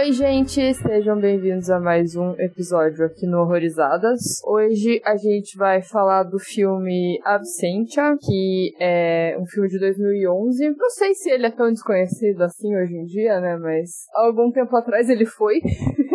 [0.00, 4.40] Oi, gente, sejam bem-vindos a mais um episódio aqui no Horrorizadas.
[4.46, 10.70] Hoje a gente vai falar do filme Absentia, que é um filme de 2011.
[10.70, 13.58] Não sei se ele é tão desconhecido assim hoje em dia, né?
[13.58, 15.60] Mas algum tempo atrás ele foi.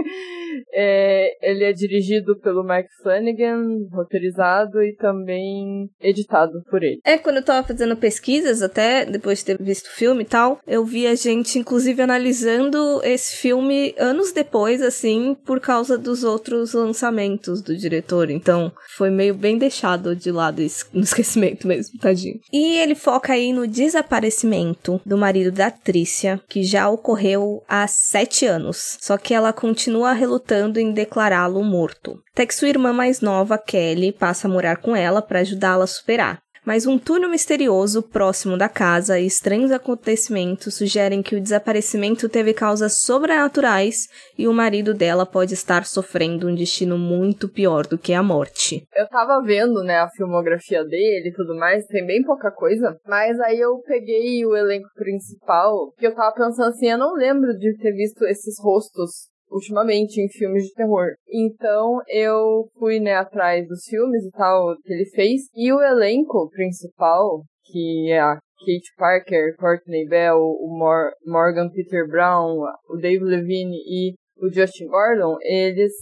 [0.74, 7.00] É, ele é dirigido pelo Mike Flanagan, roteirizado e também editado por ele.
[7.06, 10.60] É, quando eu tava fazendo pesquisas, até depois de ter visto o filme e tal,
[10.68, 16.74] eu vi a gente, inclusive, analisando esse filme anos depois, assim, por causa dos outros
[16.74, 18.30] lançamentos do diretor.
[18.30, 20.56] Então, foi meio bem deixado de lado
[20.94, 22.40] no esquecimento mesmo, tadinho.
[22.52, 28.46] E ele foca aí no desaparecimento do marido da Trícia, que já ocorreu há sete
[28.46, 28.98] anos.
[29.02, 32.20] Só que ela continua relutando relutando em declará-lo morto.
[32.34, 35.88] Até que sua irmã mais nova, Kelly, passa a morar com ela para ajudá-la a
[35.88, 36.40] superar.
[36.66, 42.56] Mas um túnel misterioso próximo da casa e estranhos acontecimentos sugerem que o desaparecimento teve
[42.56, 48.16] causas sobrenaturais e o marido dela pode estar sofrendo um destino muito pior do que
[48.16, 48.84] a morte.
[48.96, 53.40] Eu tava vendo, né, a filmografia dele e tudo mais, tem bem pouca coisa, mas
[53.42, 57.78] aí eu peguei o elenco principal, que eu tava pensando assim, eu não lembro de
[57.78, 61.14] ter visto esses rostos ultimamente em filmes de terror.
[61.30, 65.44] Então eu fui, né, atrás dos filmes e tal que ele fez.
[65.56, 72.08] E o elenco principal, que é a Kate Parker, Courtney Bell, o Mor Morgan Peter
[72.08, 75.94] Brown, o Dave Levine e o Justin Gordon, eles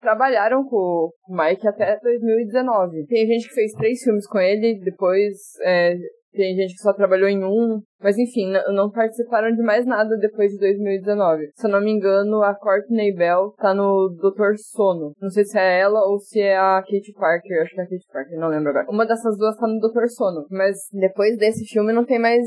[0.00, 3.06] trabalharam com o Mike até 2019.
[3.06, 5.96] Tem gente que fez três filmes com ele, depois é,
[6.32, 10.50] tem gente que só trabalhou em um, mas enfim, não participaram de mais nada depois
[10.52, 11.50] de 2019.
[11.54, 15.12] Se eu não me engano, a Courtney Bell tá no Doutor Sono.
[15.20, 17.88] Não sei se é ela ou se é a Kate Parker, acho que é a
[17.88, 18.90] Kate Parker, não lembro agora.
[18.90, 22.42] Uma dessas duas tá no Doutor Sono, mas depois desse filme não tem mais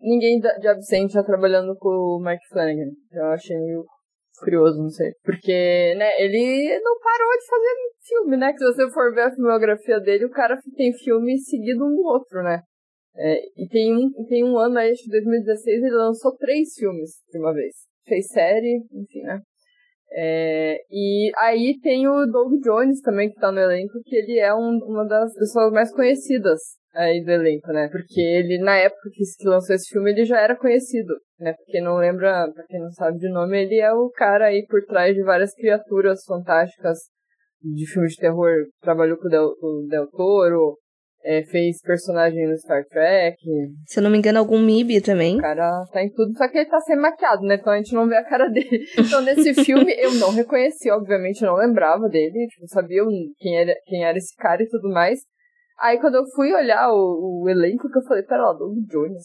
[0.00, 2.90] ninguém de absente já trabalhando com o Mike Flanagan.
[3.12, 3.84] Eu achei meio
[4.38, 5.12] curioso, não sei.
[5.24, 7.74] Porque, né, ele não parou de fazer
[8.06, 8.52] filme, né?
[8.52, 12.02] Que se você for ver a filmografia dele, o cara tem filme seguido um do
[12.02, 12.60] outro, né?
[13.18, 17.38] É, e tem um, tem um ano acho que 2016, ele lançou três filmes de
[17.38, 17.74] uma vez.
[18.06, 19.40] Fez série, enfim, né?
[20.12, 24.54] É, e aí tem o Doug Jones também, que tá no elenco, que ele é
[24.54, 26.60] um, uma das pessoas mais conhecidas
[26.94, 27.88] aí do elenco, né?
[27.90, 31.52] Porque ele, na época que, que lançou esse filme, ele já era conhecido, né?
[31.52, 34.64] Pra quem não lembra, pra quem não sabe de nome, ele é o cara aí
[34.66, 36.98] por trás de várias criaturas fantásticas
[37.62, 38.66] de filmes de terror.
[38.80, 40.78] Trabalhou com o Del, com o Del Toro,
[41.26, 43.36] é, fez personagem no Star Trek.
[43.84, 45.36] Se eu não me engano, algum MIB também.
[45.36, 47.56] O cara tá em tudo, só que ele tá sem maquiado, né?
[47.56, 48.86] Então a gente não vê a cara dele.
[48.96, 52.46] Então nesse filme eu não reconheci, obviamente, eu não lembrava dele.
[52.46, 53.02] Tipo, sabia
[53.38, 55.20] quem era, quem era esse cara e tudo mais.
[55.80, 59.24] Aí quando eu fui olhar o, o elenco, que eu falei, pera lá, Doug Jones.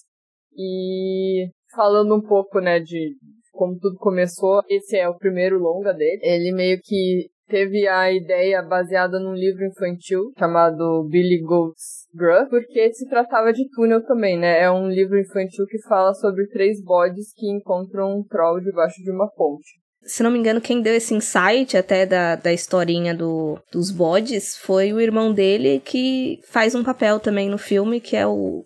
[0.58, 3.16] E falando um pouco, né, de
[3.52, 6.20] como tudo começou, esse é o primeiro longa dele.
[6.24, 12.94] Ele meio que teve a ideia baseada num livro infantil chamado Billy Goat's Gruff, porque
[12.94, 14.62] se tratava de túnel também, né?
[14.62, 19.12] É um livro infantil que fala sobre três bodes que encontram um troll debaixo de
[19.12, 19.82] uma ponte.
[20.04, 24.58] Se não me engano, quem deu esse insight até da, da historinha do, dos bodes
[24.58, 28.64] foi o irmão dele, que faz um papel também no filme, que é o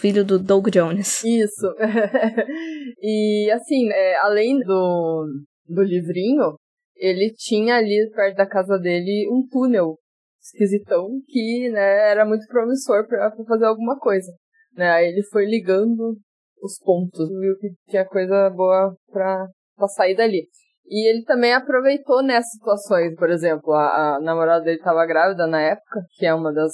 [0.00, 1.22] filho do Doug Jones.
[1.24, 1.74] Isso.
[3.02, 5.26] e assim, é, além do,
[5.68, 6.56] do livrinho,
[6.98, 9.96] ele tinha ali perto da casa dele um túnel
[10.40, 14.32] esquisitão que, né, era muito promissor para fazer alguma coisa.
[14.74, 14.90] Né?
[14.90, 16.16] Aí ele foi ligando
[16.62, 19.46] os pontos, viu que tinha coisa boa pra
[19.88, 20.48] sair dali.
[20.86, 25.60] E ele também aproveitou nessas situações, por exemplo, a, a namorada dele estava grávida na
[25.60, 26.72] época, que é uma das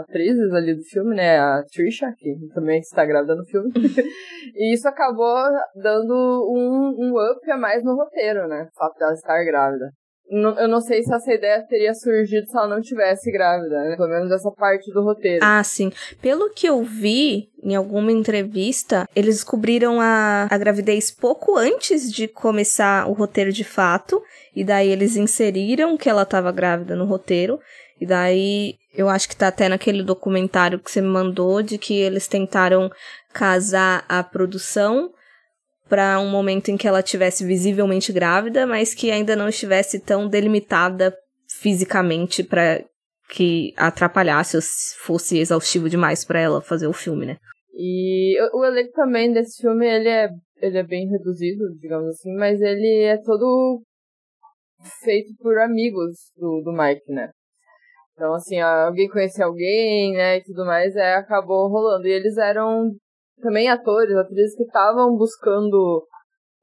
[0.00, 1.38] atrizes ali do filme, né?
[1.38, 3.70] A Trisha, que também está grávida no filme.
[4.54, 5.36] e isso acabou
[5.74, 6.14] dando
[6.50, 8.68] um, um up a mais no roteiro, né?
[8.74, 9.90] O fato dela estar grávida.
[10.30, 13.96] Eu não sei se essa ideia teria surgido se ela não tivesse grávida, né?
[13.96, 15.42] Pelo menos essa parte do roteiro.
[15.42, 15.90] Ah, sim.
[16.20, 22.28] Pelo que eu vi em alguma entrevista, eles descobriram a, a gravidez pouco antes de
[22.28, 24.22] começar o roteiro de fato.
[24.54, 27.58] E daí eles inseriram que ela estava grávida no roteiro.
[27.98, 31.94] E daí eu acho que tá até naquele documentário que você me mandou de que
[31.94, 32.90] eles tentaram
[33.32, 35.12] casar a produção
[35.88, 40.28] para um momento em que ela tivesse visivelmente grávida, mas que ainda não estivesse tão
[40.28, 41.16] delimitada
[41.60, 42.84] fisicamente para
[43.30, 44.62] que atrapalhasse ou
[45.04, 47.36] fosse exaustivo demais para ela fazer o filme, né?
[47.74, 50.28] E o elenco também desse filme, ele é,
[50.60, 53.80] ele é bem reduzido, digamos assim, mas ele é todo
[55.04, 57.30] feito por amigos do, do Mike, né?
[58.18, 62.04] Então, assim, alguém conhecia alguém, né, e tudo mais, é, acabou rolando.
[62.08, 62.90] E eles eram
[63.40, 66.04] também atores, atrizes que estavam buscando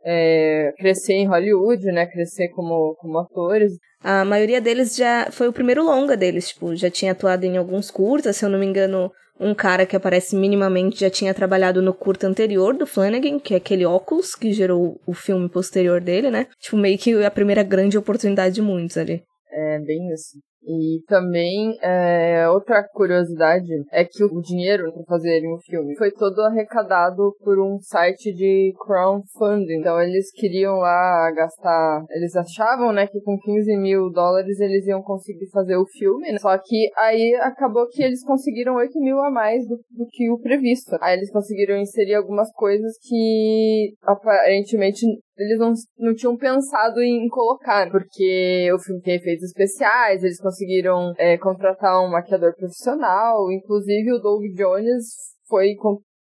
[0.03, 3.71] é, crescer em Hollywood, né, crescer como, como atores.
[4.03, 7.89] A maioria deles já foi o primeiro longa deles, tipo, já tinha atuado em alguns
[7.89, 9.09] curtas, se eu não me engano,
[9.39, 13.57] um cara que aparece minimamente já tinha trabalhado no curta anterior do Flanagan, que é
[13.57, 16.47] aquele óculos que gerou o filme posterior dele, né?
[16.59, 19.23] Tipo, meio que a primeira grande oportunidade de muitos ali.
[19.49, 20.37] É, bem isso.
[20.67, 26.41] E também, é, outra curiosidade é que o dinheiro para fazerem o filme foi todo
[26.41, 29.79] arrecadado por um site de crowdfunding.
[29.79, 35.01] Então eles queriam lá gastar, eles achavam, né, que com 15 mil dólares eles iam
[35.01, 36.39] conseguir fazer o filme, né?
[36.39, 40.39] só que aí acabou que eles conseguiram 8 mil a mais do, do que o
[40.39, 40.97] previsto.
[41.01, 45.05] Aí eles conseguiram inserir algumas coisas que aparentemente
[45.37, 51.13] eles não, não tinham pensado em colocar, porque o filme tem efeitos especiais, eles conseguiram
[51.17, 55.05] é, contratar um maquiador profissional, inclusive o Doug Jones
[55.47, 55.75] foi,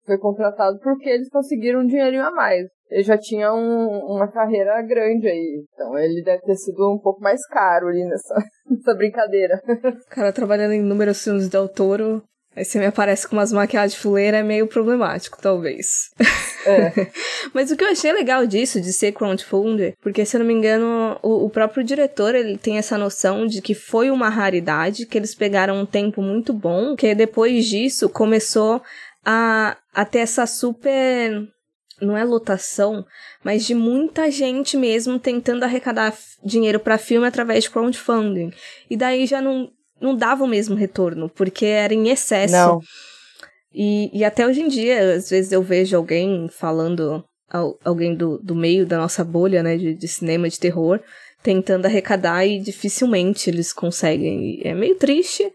[0.06, 2.68] foi contratado porque eles conseguiram um dinheirinho a mais.
[2.90, 7.22] Ele já tinha um, uma carreira grande aí, então ele deve ter sido um pouco
[7.22, 8.36] mais caro ali nessa,
[8.70, 9.62] nessa brincadeira.
[10.10, 12.22] Cara trabalhando em números filmes Del Toro,
[12.56, 16.12] Aí você me aparece com umas maquiagens fuleiras, é meio problemático, talvez.
[16.66, 17.08] É.
[17.54, 20.54] Mas o que eu achei legal disso, de ser crowdfunder, porque se eu não me
[20.54, 25.18] engano, o, o, próprio diretor, ele tem essa noção de que foi uma raridade, que
[25.18, 28.82] eles pegaram um tempo muito bom, que depois disso começou
[29.26, 31.48] a, a ter essa super
[32.02, 33.06] não é lotação,
[33.44, 36.14] mas de muita gente mesmo tentando arrecadar
[36.44, 38.52] dinheiro para filme através de crowdfunding.
[38.90, 39.72] E daí já não
[40.02, 42.54] não dava o mesmo retorno, porque era em excesso.
[42.54, 42.82] Não.
[43.74, 47.24] E, e até hoje em dia, às vezes eu vejo alguém falando,
[47.84, 51.00] alguém do, do meio da nossa bolha, né, de, de cinema de terror,
[51.42, 54.62] tentando arrecadar e dificilmente eles conseguem.
[54.64, 55.52] É meio triste,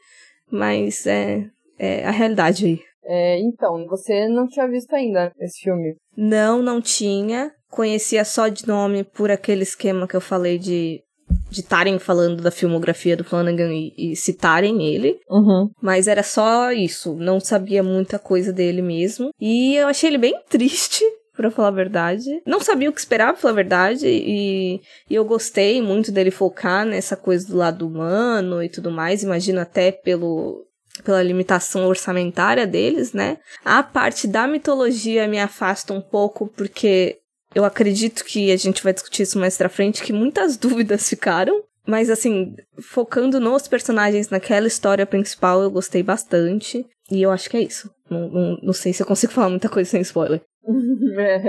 [0.50, 1.44] mas é,
[1.79, 2.81] é a realidade aí.
[3.05, 5.97] É, então, você não tinha visto ainda esse filme?
[6.15, 7.50] Não, não tinha.
[7.70, 11.03] Conhecia só de nome por aquele esquema que eu falei de
[11.50, 15.18] de estarem falando da filmografia do Flanagan e, e citarem ele.
[15.28, 15.70] Uhum.
[15.80, 17.14] Mas era só isso.
[17.14, 19.30] Não sabia muita coisa dele mesmo.
[19.40, 21.04] E eu achei ele bem triste.
[21.36, 22.42] Pra falar a verdade.
[22.44, 24.08] Não sabia o que esperar, pra falar a verdade.
[24.08, 29.22] E, e eu gostei muito dele focar nessa coisa do lado humano e tudo mais.
[29.22, 30.66] Imagino até pelo,
[31.04, 33.38] pela limitação orçamentária deles, né?
[33.64, 37.18] A parte da mitologia me afasta um pouco porque
[37.54, 41.62] eu acredito que a gente vai discutir isso mais pra frente, que muitas dúvidas ficaram.
[41.86, 46.84] Mas, assim, focando nos personagens naquela história principal, eu gostei bastante.
[47.10, 47.90] E eu acho que é isso.
[48.10, 50.42] Não, não, não sei se eu consigo falar muita coisa sem spoiler.
[51.18, 51.48] é,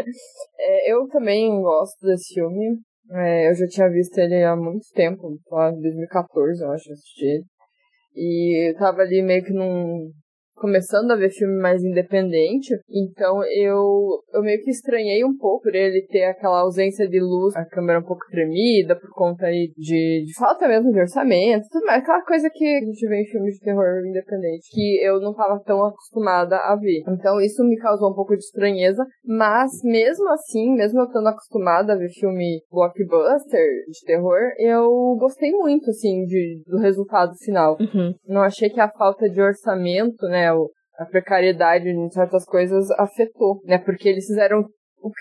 [0.60, 2.80] é, eu também gosto desse filme.
[3.12, 7.44] É, eu já tinha visto ele há muito tempo, lá em 2014, eu acho, assisti.
[8.16, 10.12] E eu tava ali meio que num,
[10.60, 15.76] começando a ver filme mais independente, então eu, eu meio que estranhei um pouco por
[15.76, 20.24] ele ter aquela ausência de luz, a câmera um pouco tremida, por conta aí de,
[20.26, 23.56] de falta mesmo de orçamento, tudo mais, aquela coisa que a gente vê em filmes
[23.56, 27.04] de terror independente, que eu não estava tão acostumada a ver.
[27.08, 31.94] Então isso me causou um pouco de estranheza, mas mesmo assim, mesmo eu estando acostumada
[31.94, 37.78] a ver filme blockbuster de terror, eu gostei muito, assim, de, do resultado final.
[37.80, 38.14] Uhum.
[38.28, 40.49] Não achei que a falta de orçamento, né,
[40.98, 43.78] a precariedade em certas coisas afetou, né?
[43.78, 44.66] Porque eles fizeram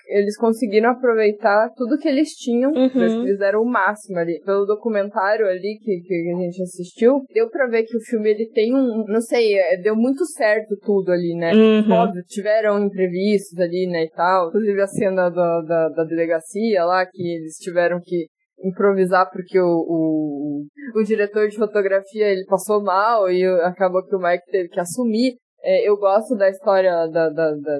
[0.08, 3.22] eles conseguiram aproveitar tudo que eles tinham, uhum.
[3.22, 4.40] eles deram o máximo ali.
[4.44, 8.50] Pelo documentário ali que, que a gente assistiu, deu pra ver que o filme ele
[8.50, 11.52] tem um, não sei, é, deu muito certo tudo ali, né?
[11.54, 11.92] Uhum.
[11.92, 14.48] Óbvio, tiveram imprevistos ali, né, e tal.
[14.48, 18.26] Inclusive a cena da, da, da delegacia lá, que eles tiveram que
[18.62, 24.20] improvisar porque o, o, o diretor de fotografia ele passou mal e acabou que o
[24.20, 25.36] Mike teve que assumir.
[25.62, 27.78] É, eu gosto da história da, da, da,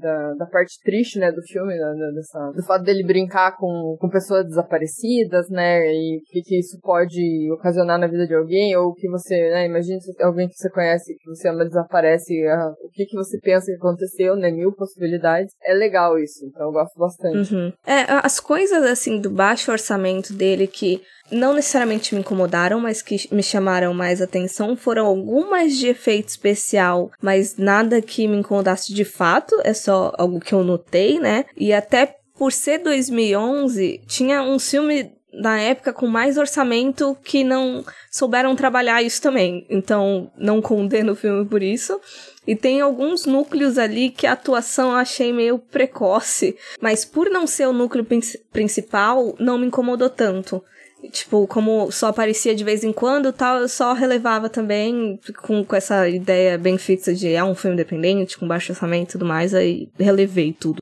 [0.00, 4.08] da, da parte triste, né, do filme, da, dessa, do fato dele brincar com, com
[4.08, 8.92] pessoas desaparecidas, né, e o que, que isso pode ocasionar na vida de alguém, ou
[8.94, 12.90] que você, né, imagine se alguém que você conhece, que você ama, desaparece, uh, o
[12.90, 15.52] que, que você pensa que aconteceu, né, mil possibilidades.
[15.64, 17.54] É legal isso, então eu gosto bastante.
[17.54, 17.72] Uhum.
[17.86, 21.00] É, as coisas, assim, do baixo orçamento dele que
[21.30, 27.10] não necessariamente me incomodaram, mas que me chamaram mais atenção foram algumas de efeito especial,
[27.20, 31.44] mas nada que me incomodasse de fato, é só algo que eu notei, né?
[31.56, 37.84] E até por ser 2011, tinha um filme na época com mais orçamento que não
[38.10, 39.66] souberam trabalhar isso também.
[39.68, 42.00] Então, não condeno o filme por isso.
[42.46, 47.46] E tem alguns núcleos ali que a atuação eu achei meio precoce, mas por não
[47.46, 48.06] ser o núcleo
[48.52, 50.62] principal, não me incomodou tanto.
[51.10, 55.76] Tipo, como só aparecia de vez em quando tal, eu só relevava também com, com
[55.76, 59.54] essa ideia bem fixa de é um filme independente, com baixo orçamento e tudo mais,
[59.54, 60.78] aí relevei tudo.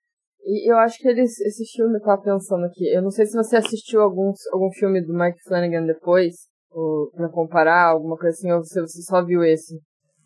[0.47, 3.37] E eu acho que eles, esse filme, eu tava pensando aqui, eu não sei se
[3.37, 6.35] você assistiu algum, algum filme do Mike Flanagan depois,
[6.71, 9.81] ou pra comparar, alguma coisa assim, ou você, você só viu esse?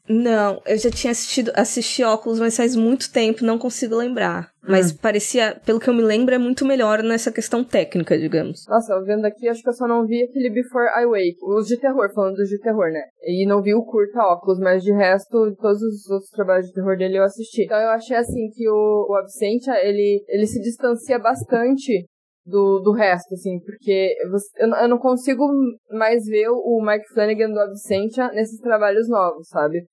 [0.08, 4.50] Não, eu já tinha assistido assisti óculos, mas faz muito tempo, não consigo lembrar.
[4.64, 4.68] Hum.
[4.70, 8.66] Mas parecia, pelo que eu me lembro, é muito melhor nessa questão técnica, digamos.
[8.66, 11.36] Nossa, eu vendo aqui, acho que eu só não vi aquele Before I Wake.
[11.42, 13.02] Os de terror, falando dos de terror, né?
[13.22, 16.96] E não vi o curta óculos, mas de resto, todos os outros trabalhos de terror
[16.96, 17.64] dele eu assisti.
[17.64, 22.06] Então eu achei assim que o, o Absentia, ele, ele se distancia bastante
[22.48, 25.46] do, do resto, assim, porque você, eu, eu não consigo
[25.90, 29.86] mais ver o Mike Flanagan do Absentia nesses trabalhos novos, sabe?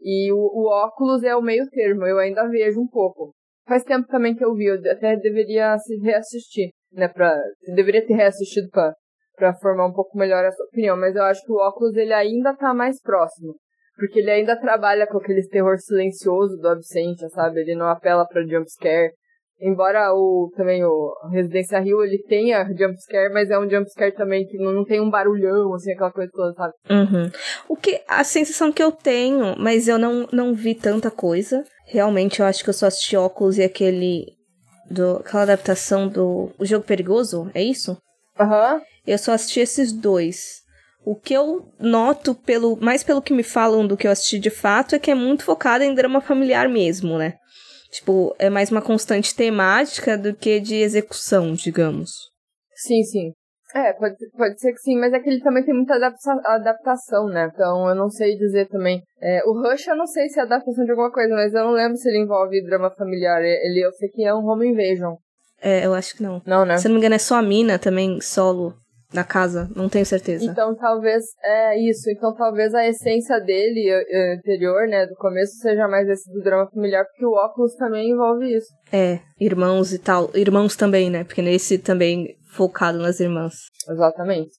[0.00, 3.32] E o, o óculos é o meio termo, eu ainda vejo um pouco.
[3.66, 7.36] Faz tempo também que eu vi, eu até deveria se reassistir, né, pra,
[7.74, 8.94] deveria ter reassistido pra,
[9.36, 12.54] pra formar um pouco melhor essa opinião, mas eu acho que o óculos ele ainda
[12.54, 13.54] tá mais próximo.
[13.98, 17.60] Porque ele ainda trabalha com aquele terror silencioso do Absentia, sabe?
[17.60, 19.12] Ele não apela pra jumpscare.
[19.60, 24.56] Embora o também o Residência Rio ele tenha jumpscare, mas é um jumpscare também que
[24.56, 26.72] não, não tem um barulhão, assim, aquela coisa toda, sabe?
[26.88, 27.30] Uhum.
[27.68, 31.64] O que a sensação que eu tenho, mas eu não, não vi tanta coisa.
[31.86, 34.26] Realmente eu acho que eu só assisti óculos e aquele
[34.88, 37.96] do aquela adaptação do o jogo perigoso, é isso?
[38.38, 38.74] Aham.
[38.74, 38.80] Uhum.
[39.06, 40.58] Eu só assisti esses dois.
[41.04, 44.50] O que eu noto pelo mais pelo que me falam do que eu assisti de
[44.50, 47.34] fato é que é muito focada em drama familiar mesmo, né?
[47.90, 52.10] Tipo, é mais uma constante temática do que de execução, digamos.
[52.74, 53.32] Sim, sim.
[53.74, 57.26] É, pode, pode ser que sim, mas é que ele também tem muita adapta adaptação,
[57.26, 57.50] né?
[57.52, 59.02] Então eu não sei dizer também.
[59.20, 61.72] É, o Rush eu não sei se é adaptação de alguma coisa, mas eu não
[61.72, 63.42] lembro se ele envolve drama familiar.
[63.42, 65.16] Ele, eu sei que é um home invasion.
[65.60, 66.40] É, eu acho que não.
[66.46, 66.78] Não, né?
[66.78, 68.74] Se não me engano, é só a mina também, solo
[69.12, 70.44] na casa, não tenho certeza.
[70.44, 75.88] Então talvez é isso, então talvez a essência dele eh, anterior, né, do começo seja
[75.88, 78.68] mais esse do drama familiar, porque o óculos também envolve isso.
[78.92, 83.54] É, irmãos e tal, irmãos também, né, porque nesse também focado nas irmãs.
[83.88, 84.52] Exatamente.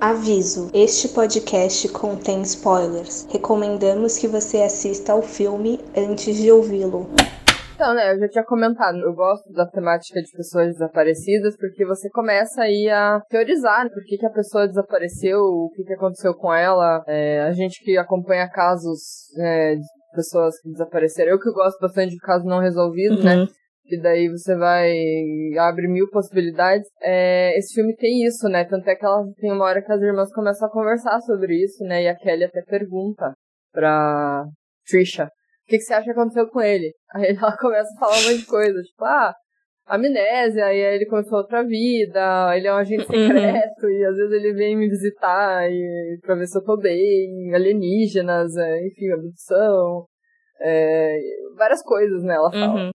[0.00, 3.26] Aviso: este podcast contém spoilers.
[3.30, 7.06] Recomendamos que você assista ao filme antes de ouvi-lo.
[7.80, 12.10] Então, né, eu já tinha comentado, eu gosto da temática de pessoas desaparecidas, porque você
[12.10, 16.34] começa aí a teorizar né, por que, que a pessoa desapareceu, o que, que aconteceu
[16.34, 17.02] com ela.
[17.06, 19.00] É, a gente que acompanha casos
[19.38, 23.44] é, de pessoas que desapareceram, eu que gosto bastante de casos não resolvidos, né, uhum.
[23.44, 23.50] né?
[23.86, 24.92] E daí você vai.
[25.58, 26.86] abre mil possibilidades.
[27.02, 28.62] É, esse filme tem isso, né?
[28.62, 31.82] Tanto é que ela tem uma hora que as irmãs começam a conversar sobre isso,
[31.84, 32.02] né?
[32.02, 33.32] E a Kelly até pergunta
[33.72, 34.44] pra
[34.86, 35.30] Trisha
[35.70, 36.92] que, que você acha que aconteceu com ele?
[37.14, 39.34] Aí ela começa a falar um monte de coisa, tipo, ah,
[39.86, 43.26] amnésia, e aí ele começou outra vida, ele é um agente uhum.
[43.26, 43.90] secreto, uhum.
[43.90, 48.56] e às vezes ele vem me visitar e, pra ver se eu tô bem, alienígenas,
[48.56, 50.06] é, enfim, abdução,
[50.60, 51.18] é,
[51.56, 52.84] várias coisas, né, ela fala.
[52.84, 52.90] Uhum.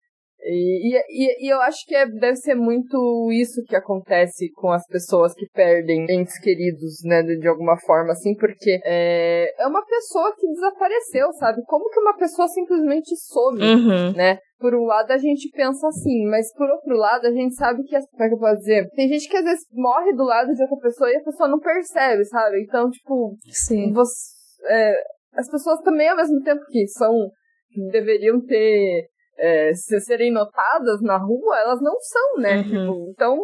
[0.43, 4.85] E, e, e, eu acho que é, deve ser muito isso que acontece com as
[4.87, 9.85] pessoas que perdem entes queridos, né, de, de alguma forma, assim, porque é, é uma
[9.85, 11.61] pessoa que desapareceu, sabe?
[11.67, 14.13] Como que uma pessoa simplesmente some, uhum.
[14.13, 14.39] né?
[14.59, 17.95] Por um lado a gente pensa assim, mas por outro lado a gente sabe que,
[18.11, 18.89] como é que eu posso dizer?
[18.95, 21.59] Tem gente que às vezes morre do lado de outra pessoa e a pessoa não
[21.59, 22.61] percebe, sabe?
[22.61, 23.91] Então, tipo, Sim.
[23.91, 24.33] Você,
[24.69, 24.93] é,
[25.33, 27.13] as pessoas também ao mesmo tempo que são,
[27.91, 29.10] deveriam ter
[29.41, 32.57] é, se serem notadas na rua, elas não são, né?
[32.57, 32.63] Uhum.
[32.63, 33.37] Tipo, então,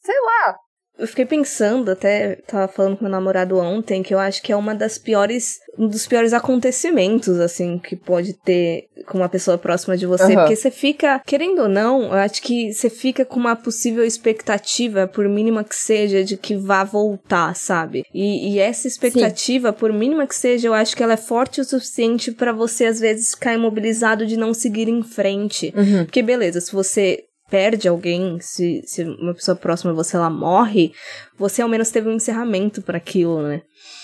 [0.00, 0.56] sei lá,
[0.98, 4.56] eu fiquei pensando, até tava falando com meu namorado ontem, que eu acho que é
[4.56, 9.96] uma das piores, um dos piores acontecimentos, assim, que pode ter com uma pessoa próxima
[9.96, 10.24] de você.
[10.24, 10.34] Uhum.
[10.34, 15.06] Porque você fica, querendo ou não, eu acho que você fica com uma possível expectativa,
[15.06, 18.04] por mínima que seja, de que vá voltar, sabe?
[18.12, 19.76] E, e essa expectativa, Sim.
[19.78, 22.98] por mínima que seja, eu acho que ela é forte o suficiente para você, às
[22.98, 25.72] vezes, ficar imobilizado de não seguir em frente.
[25.76, 26.04] Uhum.
[26.04, 30.92] Porque, beleza, se você perde alguém, se, se uma pessoa próxima a você ela morre,
[31.38, 33.62] você ao menos teve um encerramento para aquilo, né?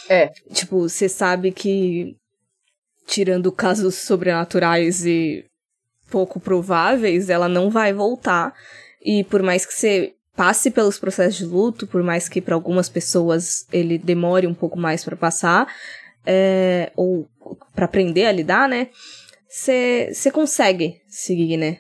[0.09, 0.29] É.
[0.53, 2.17] Tipo, você sabe que
[3.07, 5.45] tirando casos sobrenaturais e
[6.11, 8.55] pouco prováveis, ela não vai voltar.
[9.03, 12.89] E por mais que você passe pelos processos de luto, por mais que para algumas
[12.89, 15.69] pessoas ele demore um pouco mais para passar,
[16.27, 17.29] é, ou
[17.75, 18.89] para aprender a lidar, né?
[19.49, 21.79] Você consegue seguir, né?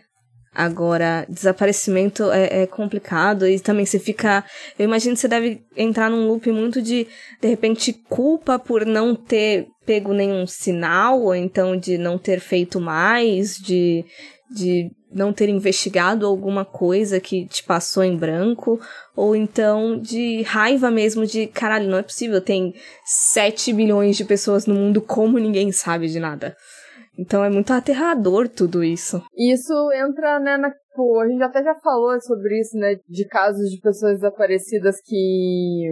[0.54, 4.44] Agora, desaparecimento é, é, complicado e também você fica.
[4.78, 7.08] Eu imagino que você deve entrar num loop muito de,
[7.40, 12.80] de repente, culpa por não ter pego nenhum sinal, ou então de não ter feito
[12.80, 14.04] mais, de,
[14.48, 18.80] de não ter investigado alguma coisa que te passou em branco,
[19.16, 24.66] ou então de raiva mesmo de caralho, não é possível, tem 7 bilhões de pessoas
[24.66, 26.56] no mundo, como ninguém sabe de nada?
[27.18, 29.22] Então é muito aterrador tudo isso.
[29.36, 30.72] Isso entra, né, na.
[30.94, 32.96] Pô, a gente até já falou sobre isso, né?
[33.08, 35.88] De casos de pessoas desaparecidas que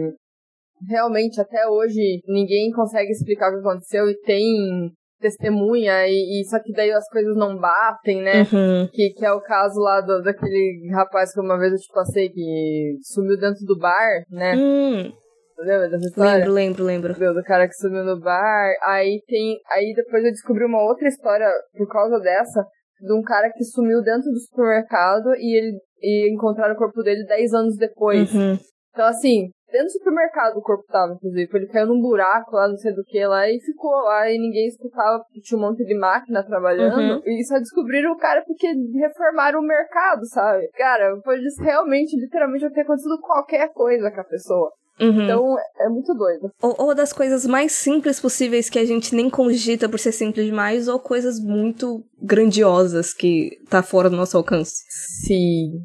[0.87, 6.59] realmente até hoje ninguém consegue explicar o que aconteceu e tem testemunha e, e só
[6.59, 8.41] que daí as coisas não batem, né?
[8.41, 8.87] Uhum.
[8.91, 12.29] Que, que é o caso lá do, daquele rapaz que uma vez eu te passei
[12.29, 14.55] que sumiu dentro do bar, né?
[14.55, 15.22] Hum.
[15.57, 16.37] Lembra dessa história?
[16.37, 17.13] Lembro, lembro, lembro.
[17.13, 18.73] Do, do cara que sumiu no bar.
[18.83, 19.59] Aí tem.
[19.71, 22.65] Aí depois eu descobri uma outra história por causa dessa,
[22.99, 27.25] de um cara que sumiu dentro do supermercado e ele e encontraram o corpo dele
[27.25, 28.33] 10 anos depois.
[28.33, 28.57] Uhum.
[28.91, 31.49] Então, assim, dentro do supermercado o corpo tava, inclusive.
[31.51, 34.67] Ele caiu num buraco lá, não sei do que lá, e ficou lá, e ninguém
[34.67, 36.99] escutava, porque tinha um monte de máquina trabalhando.
[36.99, 37.21] Uhum.
[37.25, 38.67] E só descobriram o cara porque
[38.99, 40.67] reformaram o mercado, sabe?
[40.73, 44.71] Cara, pode realmente, literalmente, ter acontecido qualquer coisa com a pessoa.
[44.99, 45.23] Uhum.
[45.23, 46.51] Então, é muito doido.
[46.61, 50.45] Ou, ou, das coisas mais simples possíveis que a gente nem cogita por ser simples
[50.45, 54.83] demais, ou coisas muito grandiosas que tá fora do nosso alcance.
[55.25, 55.79] Sim.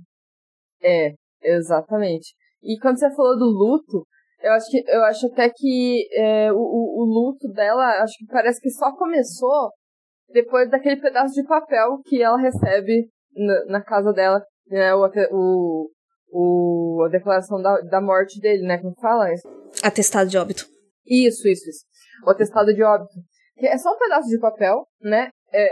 [0.83, 2.35] É, exatamente.
[2.63, 4.07] E quando você falou do luto,
[4.43, 8.27] eu acho que eu acho até que é, o, o, o, luto dela, acho que
[8.27, 9.71] parece que só começou
[10.33, 14.95] depois daquele pedaço de papel que ela recebe na, na casa dela, né?
[14.95, 15.91] O, o,
[16.31, 18.79] o, a declaração da, da morte dele, né?
[18.79, 19.49] Como fala isso?
[19.83, 20.67] Atestado de óbito.
[21.07, 21.85] Isso, isso, isso.
[22.27, 23.15] O atestado de óbito.
[23.57, 25.31] Que é só um pedaço de papel, né?
[25.53, 25.69] É,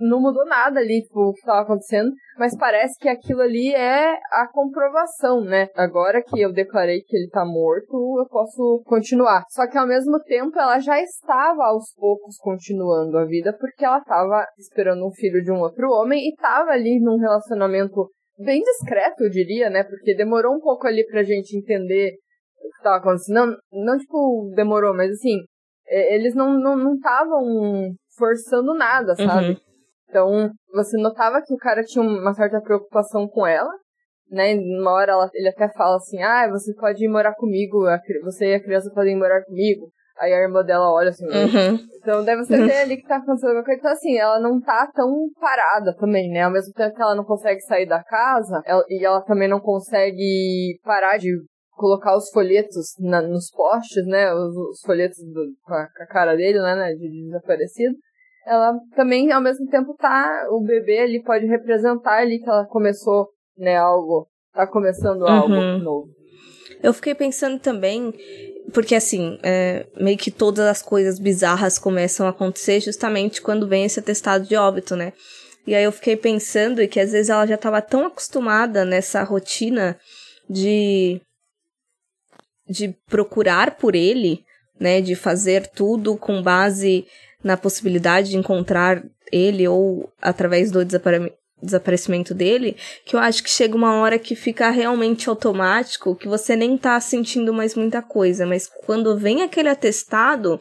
[0.00, 4.14] não mudou nada ali, tipo, o que estava acontecendo, mas parece que aquilo ali é
[4.32, 5.68] a comprovação, né?
[5.74, 9.44] Agora que eu declarei que ele tá morto, eu posso continuar.
[9.50, 13.98] Só que ao mesmo tempo ela já estava aos poucos continuando a vida porque ela
[13.98, 18.10] estava esperando um filho de um outro homem e estava ali num relacionamento
[18.44, 19.84] bem discreto, eu diria, né?
[19.84, 22.14] Porque demorou um pouco ali pra gente entender
[22.58, 23.34] o que estava acontecendo.
[23.34, 25.38] Não, não tipo, demorou, mas assim,
[25.86, 26.56] eles não
[26.94, 29.50] estavam não, não forçando nada, sabe?
[29.50, 29.56] Uhum.
[30.08, 33.70] Então, você notava que o cara tinha uma certa preocupação com ela,
[34.30, 34.54] né?
[34.54, 37.84] Uma hora ela, ele até fala assim, ah, você pode ir morar comigo,
[38.24, 39.90] você e a criança podem morar comigo.
[40.20, 41.78] Aí a irmã dela olha assim, uhum.
[41.96, 42.80] então deve ser uhum.
[42.82, 43.80] ali que tá acontecendo alguma coisa.
[43.80, 46.42] Então, assim, ela não tá tão parada também, né?
[46.42, 49.60] Ao mesmo tempo que ela não consegue sair da casa, ela, e ela também não
[49.60, 51.30] consegue parar de
[51.70, 54.30] colocar os folhetos na, nos postes, né?
[54.34, 56.76] Os, os folhetos do, com, a, com, a, cara dele, né?
[56.76, 57.96] né de, de desaparecido
[58.46, 60.46] ela também, ao mesmo tempo, tá.
[60.50, 64.26] O bebê ali pode representar ali que ela começou, né, algo.
[64.52, 65.28] Tá começando uhum.
[65.28, 65.54] algo
[65.84, 66.19] novo.
[66.82, 68.12] Eu fiquei pensando também,
[68.72, 73.84] porque assim, é, meio que todas as coisas bizarras começam a acontecer justamente quando vem
[73.84, 75.12] esse atestado de óbito, né?
[75.66, 79.98] E aí eu fiquei pensando que às vezes ela já estava tão acostumada nessa rotina
[80.48, 81.20] de
[82.68, 84.44] de procurar por ele,
[84.78, 87.04] né, de fazer tudo com base
[87.42, 93.50] na possibilidade de encontrar ele ou através do desapare desaparecimento dele, que eu acho que
[93.50, 98.46] chega uma hora que fica realmente automático, que você nem tá sentindo mais muita coisa,
[98.46, 100.60] mas quando vem aquele atestado,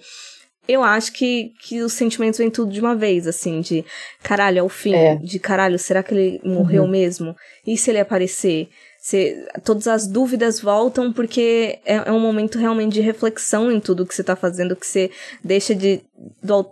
[0.67, 3.83] eu acho que, que os sentimentos vêm tudo de uma vez, assim, de
[4.21, 5.15] caralho, é o fim, é.
[5.15, 6.89] de caralho, será que ele morreu uhum.
[6.89, 7.35] mesmo?
[7.65, 8.69] E se ele aparecer?
[9.01, 14.05] Você, todas as dúvidas voltam porque é, é, um momento realmente de reflexão em tudo
[14.05, 15.09] que você tá fazendo, que você
[15.43, 16.01] deixa de.
[16.43, 16.69] Do,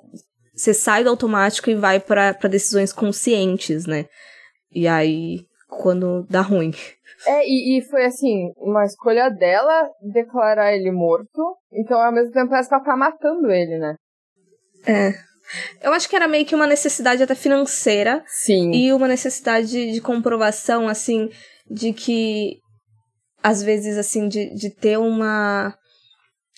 [0.57, 4.05] você sai do automático e vai para decisões conscientes, né?
[4.71, 6.71] E aí, quando dá ruim.
[7.25, 12.49] É, e, e, foi assim, uma escolha dela declarar ele morto, então ao mesmo tempo
[12.49, 13.95] parece que ela tá matando ele, né?
[14.85, 15.13] É.
[15.81, 18.23] Eu acho que era meio que uma necessidade até financeira.
[18.27, 18.71] Sim.
[18.71, 21.29] E uma necessidade de, de comprovação, assim,
[21.69, 22.59] de que
[23.41, 25.73] às vezes assim de, de ter uma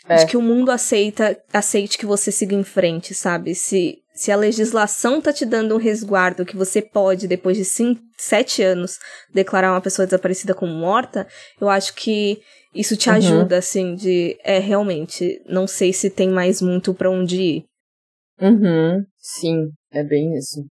[0.07, 0.17] é.
[0.17, 3.55] de que o mundo aceita aceite que você siga em frente, sabe?
[3.55, 8.01] Se se a legislação tá te dando um resguardo que você pode depois de cinco,
[8.17, 8.99] sete anos
[9.33, 11.25] declarar uma pessoa desaparecida como morta,
[11.61, 12.41] eu acho que
[12.75, 13.15] isso te uhum.
[13.15, 17.65] ajuda assim de é realmente não sei se tem mais muito para onde ir.
[18.41, 19.05] Uhum.
[19.17, 20.65] Sim, é bem isso.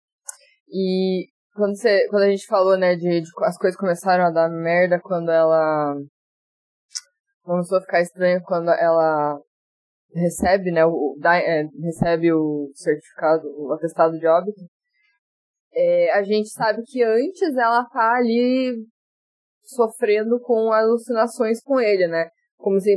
[0.69, 4.49] E quando, você, quando a gente falou, né, de, de, as coisas começaram a dar
[4.49, 5.95] merda quando ela.
[7.47, 9.41] Começou a ficar estranho quando ela
[10.13, 14.61] recebe, né, o, da, é, recebe o certificado, o atestado de óbito.
[15.73, 18.75] é, a gente sabe que antes ela tá ali
[19.63, 22.29] sofrendo com alucinações com ele, né?
[22.57, 22.91] Como se,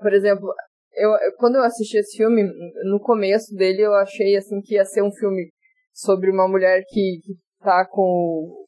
[0.00, 0.52] por exemplo,
[0.94, 2.42] eu, quando eu assisti esse filme,
[2.90, 5.48] no começo dele eu achei assim que ia ser um filme
[5.92, 8.66] sobre uma mulher que, que tá com.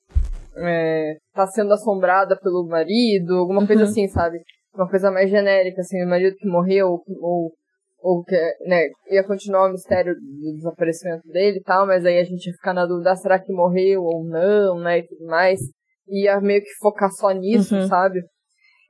[0.58, 3.88] É, tá sendo assombrada pelo marido, alguma coisa uhum.
[3.88, 4.38] assim, sabe?
[4.74, 7.52] Uma coisa mais genérica, assim, o marido que morreu, ou,
[8.00, 12.24] ou que, né, ia continuar o mistério do desaparecimento dele e tal, mas aí a
[12.24, 15.60] gente ia ficar na dúvida, ah, será que morreu ou não, né, e tudo mais.
[16.08, 17.86] Ia meio que focar só nisso, uhum.
[17.86, 18.20] sabe?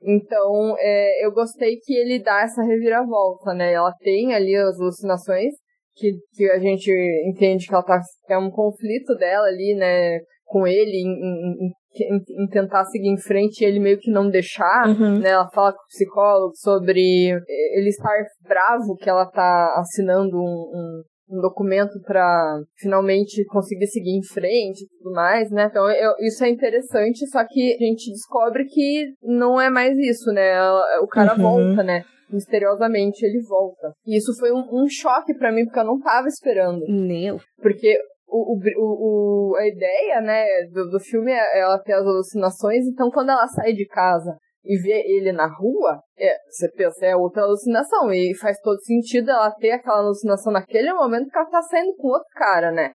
[0.01, 3.71] Então, é, eu gostei que ele dá essa reviravolta, né?
[3.71, 5.53] Ela tem ali as alucinações,
[5.95, 6.91] que, que a gente
[7.29, 12.43] entende que ela tá, é um conflito dela ali, né, com ele em, em, em,
[12.43, 15.19] em tentar seguir em frente e ele meio que não deixar, uhum.
[15.19, 18.15] né, ela fala com o psicólogo sobre ele estar
[18.47, 24.83] bravo que ela tá assinando um, um um documento para finalmente conseguir seguir em frente
[24.83, 25.67] e tudo mais, né?
[25.69, 30.31] Então eu, isso é interessante, só que a gente descobre que não é mais isso,
[30.31, 30.53] né?
[31.01, 31.41] O cara uhum.
[31.41, 32.03] volta, né?
[32.33, 33.93] misteriosamente ele volta.
[34.05, 36.81] E isso foi um, um choque para mim, porque eu não tava esperando.
[36.87, 37.39] Meu.
[37.61, 37.97] Porque
[38.33, 43.11] o, o, o, a ideia, né, do, do filme é ela ter as alucinações, então
[43.11, 47.43] quando ela sai de casa e vê ele na rua, é, você pensa, é outra
[47.43, 48.11] alucinação.
[48.13, 52.07] E faz todo sentido ela ter aquela alucinação naquele momento que ela tá saindo com
[52.07, 52.91] outro cara, né?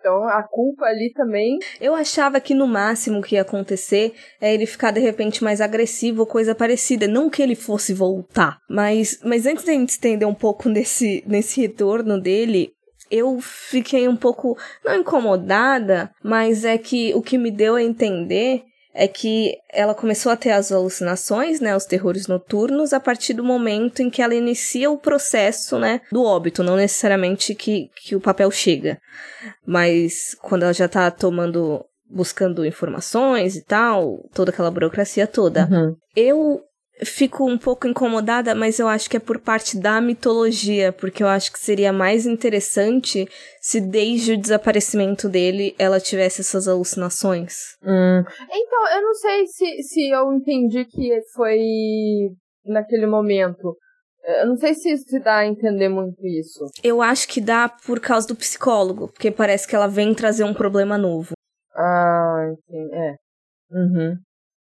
[0.00, 1.58] Então a culpa ali também.
[1.78, 6.20] Eu achava que no máximo que ia acontecer é ele ficar de repente mais agressivo
[6.20, 7.06] ou coisa parecida.
[7.06, 8.56] Não que ele fosse voltar.
[8.68, 12.72] Mas, mas antes da gente estender um pouco nesse, nesse retorno dele,
[13.10, 18.62] eu fiquei um pouco, não incomodada, mas é que o que me deu a entender
[18.92, 23.44] é que ela começou a ter as alucinações, né, os terrores noturnos, a partir do
[23.44, 28.20] momento em que ela inicia o processo, né, do óbito, não necessariamente que, que o
[28.20, 28.98] papel chega,
[29.64, 35.68] mas quando ela já tá tomando, buscando informações e tal, toda aquela burocracia toda.
[35.70, 35.96] Uhum.
[36.16, 36.60] Eu
[37.04, 41.28] fico um pouco incomodada, mas eu acho que é por parte da mitologia, porque eu
[41.28, 43.26] acho que seria mais interessante
[43.60, 47.76] se desde o desaparecimento dele ela tivesse essas alucinações.
[47.82, 48.22] Hum.
[48.52, 51.58] Então, eu não sei se, se eu entendi que foi
[52.64, 53.76] naquele momento.
[54.22, 56.66] Eu não sei se, se dá a entender muito isso.
[56.84, 60.54] Eu acho que dá por causa do psicólogo, porque parece que ela vem trazer um
[60.54, 61.32] problema novo.
[61.74, 62.94] Ah, entendi.
[62.94, 63.16] É.
[63.70, 64.18] Uhum.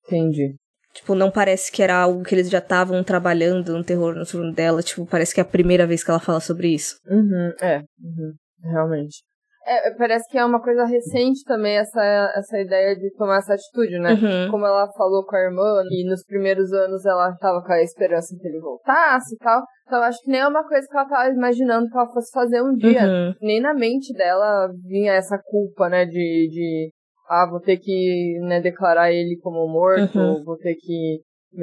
[0.05, 0.57] Entendi.
[0.97, 4.53] Tipo, não parece que era algo que eles já estavam trabalhando no terror no turno
[4.53, 4.83] dela.
[4.83, 6.97] Tipo, parece que é a primeira vez que ela fala sobre isso.
[7.07, 7.81] Uhum, é.
[8.03, 8.33] Uhum,
[8.73, 9.23] realmente.
[9.69, 12.01] É, parece que é uma coisa recente também essa,
[12.37, 14.13] essa ideia de tomar essa atitude, né?
[14.13, 14.51] Uhum.
[14.51, 18.37] Como ela falou com a irmã, e nos primeiros anos ela tava com a esperança
[18.41, 19.63] que ele voltasse e tal.
[19.85, 22.31] Então, eu acho que nem é uma coisa que ela tava imaginando que ela fosse
[22.33, 23.03] fazer um dia.
[23.03, 23.35] Uhum.
[23.43, 26.07] Nem na mente dela vinha essa culpa, né?
[26.07, 26.93] De, de
[27.29, 30.45] ah, vou ter que né, declarar ele como morto, uhum.
[30.45, 31.21] vou ter que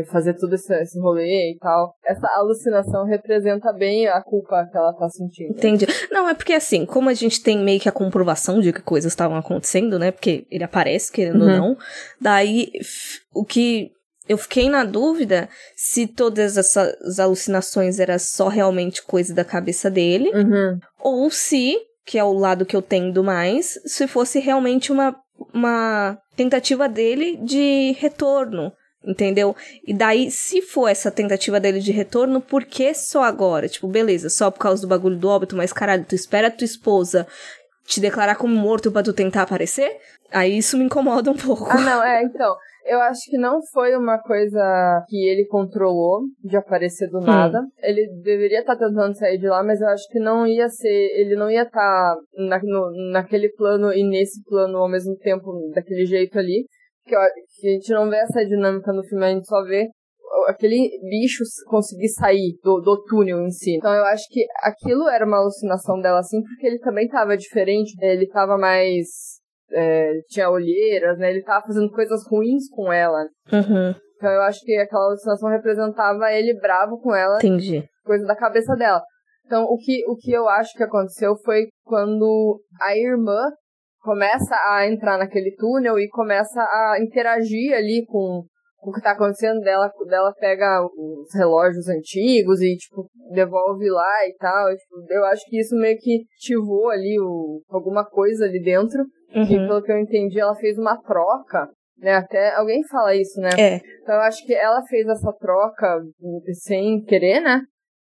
[0.10, 1.94] fazer tudo esse, esse rolê e tal.
[2.04, 5.52] Essa alucinação representa bem a culpa que ela tá sentindo.
[5.52, 5.86] Entendi.
[6.12, 9.12] Não, é porque assim, como a gente tem meio que a comprovação de que coisas
[9.12, 10.12] estavam acontecendo, né?
[10.12, 11.52] Porque ele aparece, querendo uhum.
[11.52, 11.78] ou não.
[12.20, 12.72] Daí,
[13.34, 13.92] o que
[14.28, 20.32] eu fiquei na dúvida se todas essas alucinações eram só realmente coisa da cabeça dele,
[20.34, 20.80] uhum.
[21.02, 25.16] ou se, que é o lado que eu tendo mais, se fosse realmente uma
[25.54, 28.72] uma tentativa dele de retorno,
[29.04, 29.56] entendeu?
[29.86, 33.68] E daí, se for essa tentativa dele de retorno, por que só agora?
[33.68, 36.66] Tipo, beleza, só por causa do bagulho do óbito, mas caralho, tu espera a tua
[36.66, 37.28] esposa
[37.86, 39.98] te declarar como morto para tu tentar aparecer?
[40.32, 41.70] Aí isso me incomoda um pouco.
[41.70, 42.56] Ah, não, é, então.
[42.86, 47.26] Eu acho que não foi uma coisa que ele controlou de aparecer do hum.
[47.26, 47.60] nada.
[47.60, 47.70] Hum.
[47.82, 51.10] Ele deveria estar tá tentando sair de lá, mas eu acho que não ia ser.
[51.16, 55.52] Ele não ia estar tá na, no, naquele plano e nesse plano ao mesmo tempo,
[55.74, 56.66] daquele jeito ali.
[57.06, 57.16] Que,
[57.60, 59.90] que a gente não vê essa dinâmica no filme, a gente só vê
[60.48, 63.76] aquele bicho conseguir sair do, do túnel em si.
[63.76, 67.94] Então eu acho que aquilo era uma alucinação dela, assim, porque ele também tava diferente,
[68.02, 69.42] ele tava mais
[69.74, 71.32] é, tinha olheiras, né?
[71.32, 73.20] Ele tava fazendo coisas ruins com ela.
[73.52, 73.96] Uhum.
[74.16, 77.38] Então eu acho que aquela alucinação representava ele bravo com ela.
[77.38, 77.84] Entendi.
[78.06, 79.02] Coisa da cabeça dela.
[79.46, 83.52] Então o que, o que eu acho que aconteceu foi quando a irmã
[84.00, 88.46] começa a entrar naquele túnel e começa a interagir ali com, com
[88.86, 94.36] o que tá acontecendo dela, dela pega os relógios antigos e, tipo, devolve lá e
[94.38, 94.72] tal.
[94.72, 99.04] E, tipo, eu acho que isso meio que ativou ali o, alguma coisa ali dentro.
[99.36, 99.44] Uhum.
[99.44, 101.68] E pelo que eu entendi, ela fez uma troca,
[101.98, 102.16] né?
[102.16, 103.50] Até alguém fala isso, né?
[103.58, 103.76] É.
[104.02, 106.02] Então eu acho que ela fez essa troca
[106.64, 107.62] sem querer, né?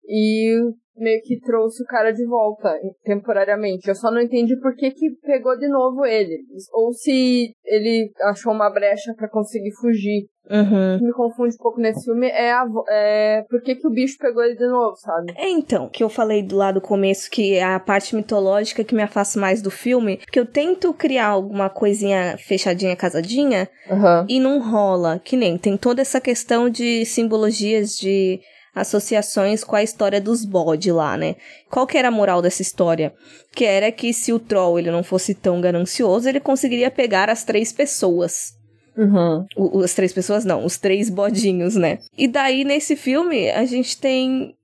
[0.08, 0.56] E
[0.98, 3.88] meio que trouxe o cara de volta temporariamente.
[3.88, 6.38] Eu só não entendi por que que pegou de novo ele.
[6.72, 10.26] Ou se ele achou uma brecha para conseguir fugir.
[10.48, 10.94] Uhum.
[10.94, 13.90] O que me confunde um pouco nesse filme é, a, é por que, que o
[13.90, 15.34] bicho pegou ele de novo, sabe?
[15.36, 18.94] É então, que eu falei do lado do começo, que é a parte mitológica que
[18.94, 24.26] me afasta mais do filme, que eu tento criar alguma coisinha fechadinha, casadinha, Uhum.
[24.28, 25.20] e não rola.
[25.22, 28.40] Que nem tem toda essa questão de simbologias de
[28.76, 31.34] associações com a história dos bode lá, né?
[31.70, 33.12] Qual que era a moral dessa história?
[33.54, 37.42] Que era que se o troll ele não fosse tão ganancioso, ele conseguiria pegar as
[37.42, 38.52] três pessoas.
[38.96, 39.44] Uhum.
[39.56, 41.98] O- as três pessoas não, os três bodinhos, né?
[42.16, 44.54] E daí, nesse filme, a gente tem,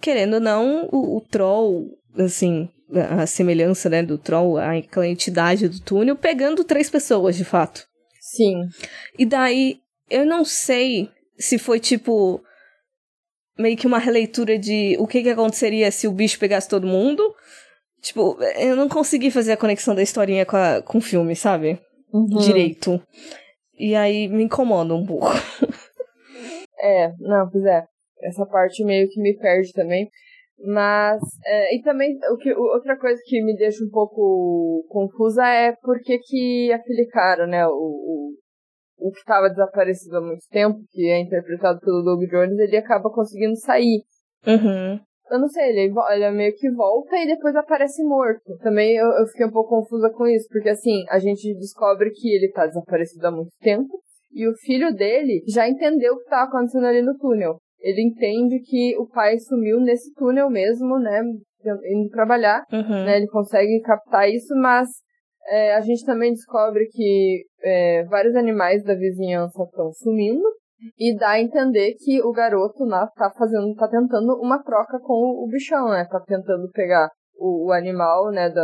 [0.00, 1.86] querendo ou não, o, o troll,
[2.18, 2.68] assim,
[3.10, 4.76] a semelhança, né, do troll, a-
[5.08, 7.84] entidade do túnel, pegando três pessoas, de fato.
[8.20, 8.62] Sim.
[9.18, 9.76] E daí,
[10.10, 12.40] eu não sei se foi tipo.
[13.58, 17.34] Meio que uma releitura de o que, que aconteceria se o bicho pegasse todo mundo.
[18.00, 21.80] Tipo, eu não consegui fazer a conexão da historinha com, a, com o filme, sabe?
[22.12, 22.26] Uhum.
[22.38, 23.02] Direito.
[23.78, 25.28] E aí me incomoda um pouco.
[26.78, 27.84] É, não, pois é.
[28.22, 30.10] Essa parte meio que me perde também.
[30.58, 35.72] Mas, é, e também, o que, outra coisa que me deixa um pouco confusa é
[35.72, 38.34] por que que aquele cara, né, o, o,
[38.98, 43.10] o que estava desaparecido há muito tempo, que é interpretado pelo Doug Jones, ele acaba
[43.10, 44.02] conseguindo sair.
[44.46, 44.98] Uhum.
[45.30, 48.56] Eu não sei, ele, ele meio que volta e depois aparece morto.
[48.62, 52.28] Também eu, eu fiquei um pouco confusa com isso, porque assim, a gente descobre que
[52.34, 54.00] ele tá desaparecido há muito tempo,
[54.32, 57.58] e o filho dele já entendeu o que tá acontecendo ali no túnel.
[57.80, 61.20] Ele entende que o pai sumiu nesse túnel mesmo, né,
[61.92, 63.04] indo trabalhar, Uhum.
[63.04, 64.88] né, ele consegue captar isso, mas
[65.48, 70.44] é, a gente também descobre que é, vários animais da vizinhança estão sumindo,
[70.98, 75.44] e dá a entender que o garoto lá tá fazendo, tá tentando uma troca com
[75.44, 76.06] o, bichão, né?
[76.10, 78.60] Tá tentando pegar o, o animal, né, do,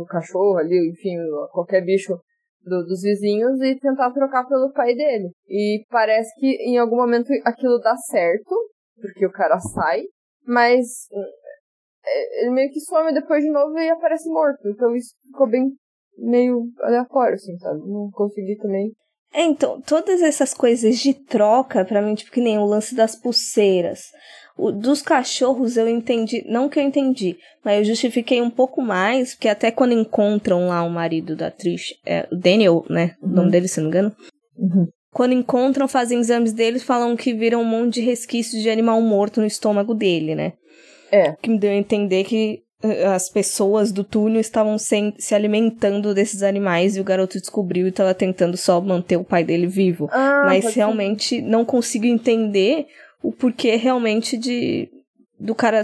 [0.00, 1.16] o cachorro ali, enfim,
[1.52, 2.18] qualquer bicho
[2.64, 5.30] do- dos vizinhos e tentar trocar pelo pai dele.
[5.48, 8.54] E parece que em algum momento aquilo dá certo,
[9.00, 10.02] porque o cara sai,
[10.44, 10.86] mas
[12.04, 14.68] é, ele meio que some depois de novo e aparece morto.
[14.68, 15.68] Então isso ficou bem
[16.18, 17.80] meio aleatório, assim, sabe?
[17.86, 18.92] Não consegui também.
[19.32, 23.14] É, então, todas essas coisas de troca, pra mim, tipo, que nem o lance das
[23.14, 24.04] pulseiras.
[24.56, 29.34] O, dos cachorros eu entendi, não que eu entendi, mas eu justifiquei um pouco mais,
[29.34, 33.14] porque até quando encontram lá o marido da Trish, é, o Daniel, né?
[33.22, 33.32] O Uhum.
[33.34, 34.16] nome dele, se não me engano.
[34.56, 34.86] Uhum.
[35.12, 39.40] Quando encontram, fazem exames deles, falam que viram um monte de resquícios de animal morto
[39.40, 40.52] no estômago dele, né?
[41.12, 41.32] É.
[41.36, 42.60] Que me deu a entender que
[43.12, 47.90] as pessoas do túnel estavam sem- se alimentando desses animais e o garoto descobriu e
[47.90, 50.08] estava tentando só manter o pai dele vivo.
[50.12, 50.72] Ah, Mas ser.
[50.76, 52.86] realmente não consigo entender
[53.22, 54.88] o porquê realmente de
[55.40, 55.82] do cara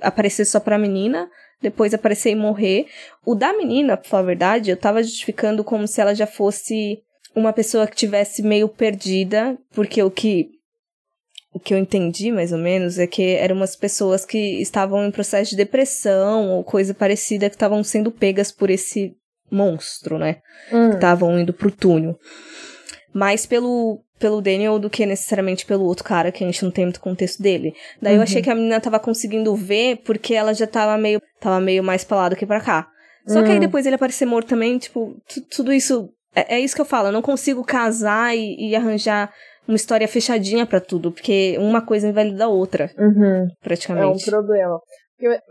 [0.00, 1.28] aparecer só pra menina,
[1.60, 2.86] depois aparecer e morrer.
[3.24, 6.98] O da menina, pra falar a verdade, eu tava justificando como se ela já fosse
[7.34, 10.50] uma pessoa que tivesse meio perdida, porque o que
[11.52, 15.10] o que eu entendi, mais ou menos, é que eram umas pessoas que estavam em
[15.10, 19.12] processo de depressão ou coisa parecida que estavam sendo pegas por esse
[19.50, 20.36] monstro, né?
[20.72, 20.90] Hum.
[20.90, 22.16] que estavam indo pro túnel.
[23.12, 26.84] Mais pelo, pelo Daniel do que necessariamente pelo outro cara, que a gente não tem
[26.84, 27.72] muito contexto dele.
[28.00, 28.22] Daí eu Uhum.
[28.22, 32.04] achei que a menina tava conseguindo ver porque ela já tava meio, tava meio mais
[32.04, 32.86] pra lá do que pra cá.
[33.26, 33.60] Só que aí Hum.
[33.60, 36.08] depois ele aparecer morto também, tipo, tu- tudo isso.
[36.34, 39.32] É, é isso que eu falo, eu não consigo casar e, e arranjar
[39.70, 43.24] uma história fechadinha pra tudo, porque uma coisa invalida a outra, Uhum.
[43.24, 44.30] É um praticamente.
[44.30, 44.78] problema.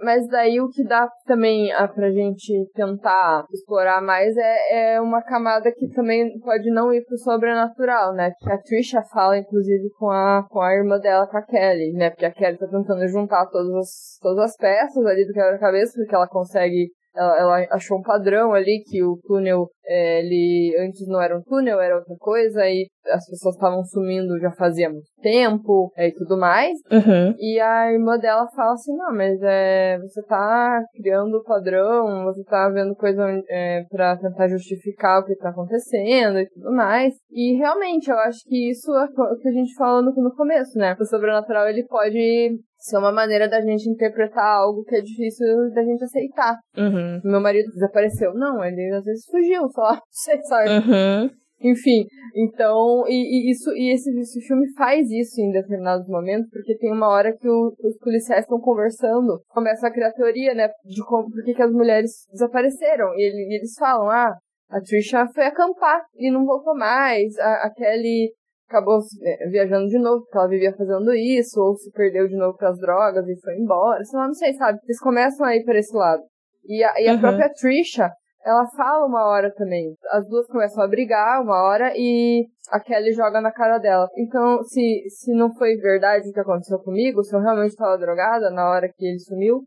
[0.03, 5.21] Mas daí o que dá também ah, pra gente tentar explorar mais é, é uma
[5.21, 8.31] camada que também pode não ir pro sobrenatural, né?
[8.39, 12.09] Que a Trisha fala, inclusive, com a, com a irmã dela, com a Kelly, né?
[12.09, 16.15] Porque a Kelly tá tentando juntar todas as, todas as peças ali do quebra-cabeça, porque
[16.15, 16.89] ela consegue.
[17.15, 21.41] Ela, ela achou um padrão ali que o túnel, é, ele antes não era um
[21.41, 26.13] túnel, era outra coisa, e as pessoas estavam sumindo já fazia muito tempo é, e
[26.13, 26.77] tudo mais.
[26.91, 27.35] Uhum.
[27.39, 32.43] E a irmã dela fala assim, não, mas é, você tá criando o padrão, você
[32.43, 37.13] tá vendo coisa é, pra tentar justificar o que tá acontecendo e tudo mais.
[37.31, 40.77] E realmente, eu acho que isso é o que a gente falou no, no começo,
[40.77, 40.95] né?
[40.99, 45.83] O sobrenatural, ele pode ser uma maneira da gente interpretar algo que é difícil da
[45.83, 46.57] gente aceitar.
[46.77, 47.21] Uhum.
[47.23, 48.33] Meu marido desapareceu.
[48.33, 50.69] Não, ele às vezes fugiu, lá, não sei, sabe?
[50.69, 51.29] Uhum.
[51.61, 56.77] Enfim, então, e, e isso, e esse, esse filme faz isso em determinados momentos, porque
[56.77, 61.03] tem uma hora que o- os policiais estão conversando, começa a criar teoria, né, de
[61.03, 64.33] como, por que que as mulheres desapareceram, e, ele- e eles falam, ah,
[64.69, 68.31] a Trisha foi acampar e não voltou mais, a, a Kelly
[68.69, 72.55] acabou é, viajando de novo, porque ela vivia fazendo isso, ou se perdeu de novo
[72.55, 74.03] pras drogas e foi embora.
[74.05, 74.79] Sei lá, não sei, sabe?
[74.83, 76.21] Eles começam a ir pra esse lado.
[76.65, 77.19] E a, e a uhum.
[77.19, 78.11] própria Trisha,
[78.45, 79.93] ela fala uma hora também.
[80.11, 84.07] As duas começam a brigar uma hora e a Kelly joga na cara dela.
[84.15, 88.51] Então, se, se não foi verdade o que aconteceu comigo, se eu realmente estava drogada
[88.51, 89.63] na hora que ele sumiu,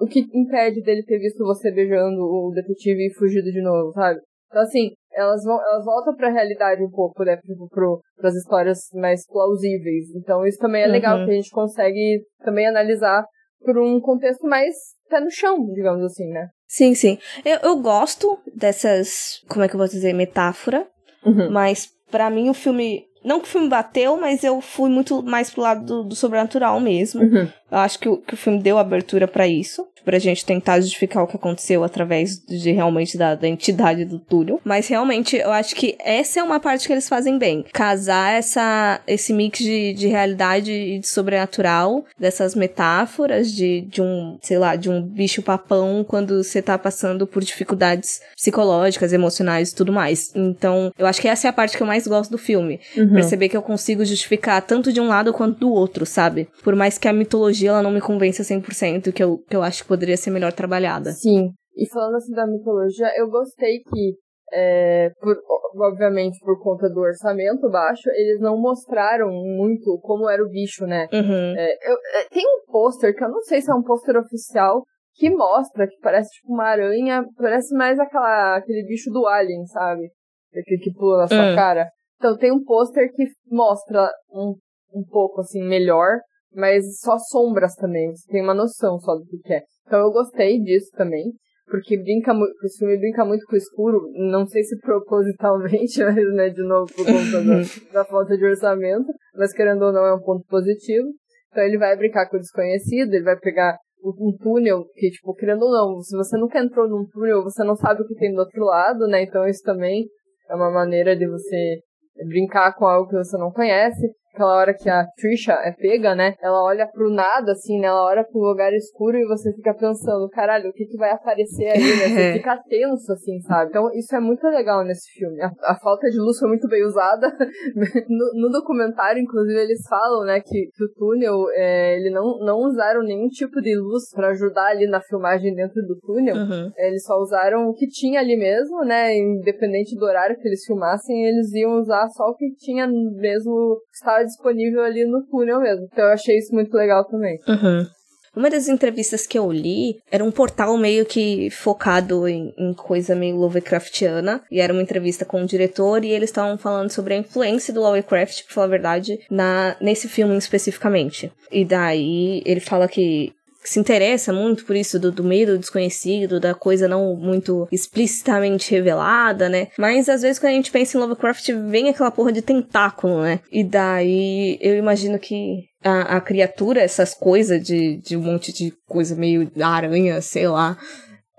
[0.00, 4.20] o que impede dele ter visto você beijando o detetive e fugido de novo, sabe?
[4.52, 7.38] Então, assim, elas vão, elas voltam pra realidade um pouco, né?
[7.38, 10.14] Tipo, pro, pras histórias mais plausíveis.
[10.14, 10.92] Então, isso também é uhum.
[10.92, 13.24] legal, que a gente consegue também analisar
[13.64, 14.74] por um contexto mais
[15.08, 16.48] pé no chão, digamos assim, né?
[16.68, 17.18] Sim, sim.
[17.44, 20.86] Eu, eu gosto dessas, como é que eu vou dizer, metáfora,
[21.24, 21.50] uhum.
[21.50, 25.50] mas para mim o filme não que o filme bateu, mas eu fui muito mais
[25.50, 27.22] pro lado do, do sobrenatural mesmo.
[27.22, 27.48] Uhum.
[27.72, 31.22] Eu acho que o, que o filme deu abertura para isso pra gente tentar justificar
[31.22, 34.60] o que aconteceu através de realmente da, da entidade do túnel.
[34.64, 37.64] Mas realmente eu acho que essa é uma parte que eles fazem bem.
[37.72, 44.38] Casar essa, esse mix de, de realidade e de sobrenatural, dessas metáforas de, de um,
[44.42, 49.74] sei lá, de um bicho papão quando você tá passando por dificuldades psicológicas, emocionais e
[49.74, 50.32] tudo mais.
[50.34, 52.80] Então, eu acho que essa é a parte que eu mais gosto do filme.
[52.96, 53.14] Uhum.
[53.14, 56.48] Perceber que eu consigo justificar tanto de um lado quanto do outro, sabe?
[56.62, 59.82] Por mais que a mitologia ela não me convença 100%, que eu, que eu acho
[59.82, 61.12] que poderia ser melhor trabalhada.
[61.12, 61.50] Sim.
[61.76, 64.14] E falando assim da mitologia, eu gostei que,
[64.52, 65.36] é, por,
[65.80, 71.08] obviamente por conta do orçamento baixo, eles não mostraram muito como era o bicho, né?
[71.12, 71.54] Uhum.
[71.56, 74.82] É, eu, é, tem um pôster, que eu não sei se é um pôster oficial,
[75.14, 80.10] que mostra que parece tipo uma aranha, parece mais aquela, aquele bicho do Alien, sabe?
[80.52, 81.54] Que, que pula na sua uhum.
[81.54, 81.88] cara.
[82.16, 84.54] Então tem um pôster que mostra um,
[84.94, 86.18] um pouco assim melhor,
[86.54, 89.62] mas só sombras também, você tem uma noção só do que é.
[89.86, 91.32] Então eu gostei disso também,
[91.66, 96.50] porque brinca o filme brinca muito com o escuro, não sei se propositalmente, mas né,
[96.50, 97.62] de novo por conta da,
[97.92, 101.08] da falta de orçamento, mas querendo ou não é um ponto positivo.
[101.50, 105.62] Então ele vai brincar com o desconhecido, ele vai pegar um túnel que, tipo, querendo
[105.62, 108.40] ou não, se você nunca entrou num túnel, você não sabe o que tem do
[108.40, 109.22] outro lado, né?
[109.22, 110.06] Então isso também
[110.50, 111.80] é uma maneira de você
[112.26, 116.34] brincar com algo que você não conhece aquela hora que a Trisha é pega, né?
[116.40, 117.88] Ela olha pro nada, assim, né?
[117.88, 121.66] Ela olha pro lugar escuro e você fica pensando, caralho, o que que vai aparecer
[121.66, 122.08] aí, né?
[122.08, 123.70] Você fica tenso, assim, sabe?
[123.70, 125.40] Então, isso é muito legal nesse filme.
[125.42, 127.28] A, a falta de luz foi muito bem usada.
[128.08, 132.58] no, no, documentário, inclusive, eles falam, né, que, que o túnel, é, ele não, não
[132.60, 136.36] usaram nenhum tipo de luz para ajudar ali na filmagem dentro do túnel.
[136.36, 136.70] Uhum.
[136.76, 139.14] É, eles só usaram o que tinha ali mesmo, né?
[139.14, 144.21] Independente do horário que eles filmassem, eles iam usar só o que tinha mesmo, estava
[144.22, 145.86] disponível ali no túnel mesmo.
[145.92, 147.38] Então eu achei isso muito legal também.
[147.48, 147.86] Uhum.
[148.34, 153.14] Uma das entrevistas que eu li era um portal meio que focado em, em, coisa
[153.14, 154.42] meio Lovecraftiana.
[154.50, 157.82] E era uma entrevista com o diretor e eles estavam falando sobre a influência do
[157.82, 161.30] Lovecraft, pra falar a verdade, na, nesse filme especificamente.
[161.50, 166.54] E daí ele fala que se interessa muito por isso do, do medo desconhecido, da
[166.54, 169.68] coisa não muito explicitamente revelada, né?
[169.78, 173.40] Mas às vezes quando a gente pensa em Lovecraft, vem aquela porra de tentáculo, né?
[173.50, 178.72] E daí eu imagino que a, a criatura, essas coisas de, de um monte de
[178.86, 180.76] coisa meio aranha, sei lá,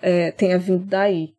[0.01, 1.29] é, tenha vindo daí.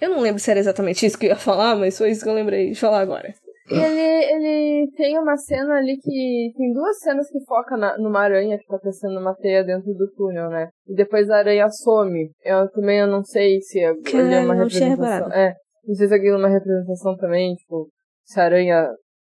[0.00, 2.28] Eu não lembro se era exatamente isso que eu ia falar, mas foi isso que
[2.28, 3.34] eu lembrei de falar agora.
[3.70, 6.52] E ele, ele tem uma cena ali que.
[6.56, 10.10] Tem duas cenas que foca na, numa aranha que tá tecendo uma teia dentro do
[10.12, 10.68] túnel, né?
[10.86, 12.30] E depois a aranha some.
[12.44, 15.32] Eu também eu não sei se é, ali é uma representação.
[15.32, 15.54] É.
[15.86, 17.88] Não sei se aquilo é uma representação também, tipo,
[18.24, 18.88] se a aranha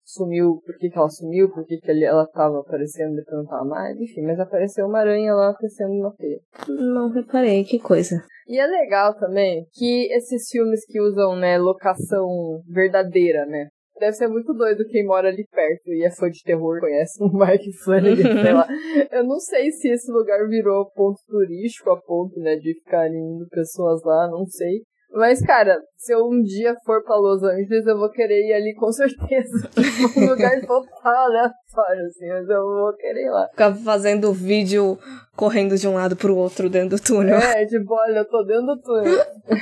[0.04, 3.46] sumiu, por que, que ela sumiu, por que, que ela tava aparecendo e depois não
[3.46, 6.40] tava mais, enfim, mas apareceu uma aranha lá crescendo uma teia.
[6.68, 8.24] Não reparei, que coisa.
[8.48, 13.70] E é legal também que esses filmes que usam, né, locação verdadeira, né?
[14.04, 17.32] Deve ser muito doido quem mora ali perto e é fã de terror, conhece o
[17.32, 18.68] Mike Flanagan, sei lá.
[19.10, 23.48] Eu não sei se esse lugar virou ponto turístico a ponto, né, de ficarem indo
[23.48, 24.82] pessoas lá, não sei.
[25.14, 28.74] Mas, cara, se eu um dia for pra Los Angeles, eu vou querer ir ali
[28.76, 29.70] com certeza.
[30.18, 31.30] um lugar total
[31.74, 33.48] aleatório, assim, mas eu vou querer ir lá.
[33.50, 34.98] Ficar fazendo vídeo
[35.36, 37.38] correndo de um lado pro outro dentro do túnel.
[37.38, 39.26] É, tipo, olha, eu tô dentro do túnel.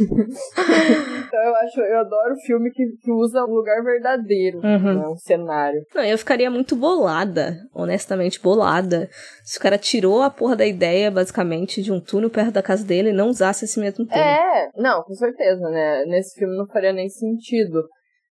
[0.00, 5.00] então eu acho, eu adoro filme que, que usa um lugar verdadeiro, uhum.
[5.00, 5.82] né, um cenário.
[5.94, 9.08] Não, eu ficaria muito bolada, honestamente bolada,
[9.44, 12.84] se o cara tirou a porra da ideia, basicamente, de um túnel perto da casa
[12.84, 14.22] dele e não usasse esse mesmo túnel.
[14.22, 16.04] É, não, com certeza, né?
[16.06, 17.88] Nesse filme não faria nem sentido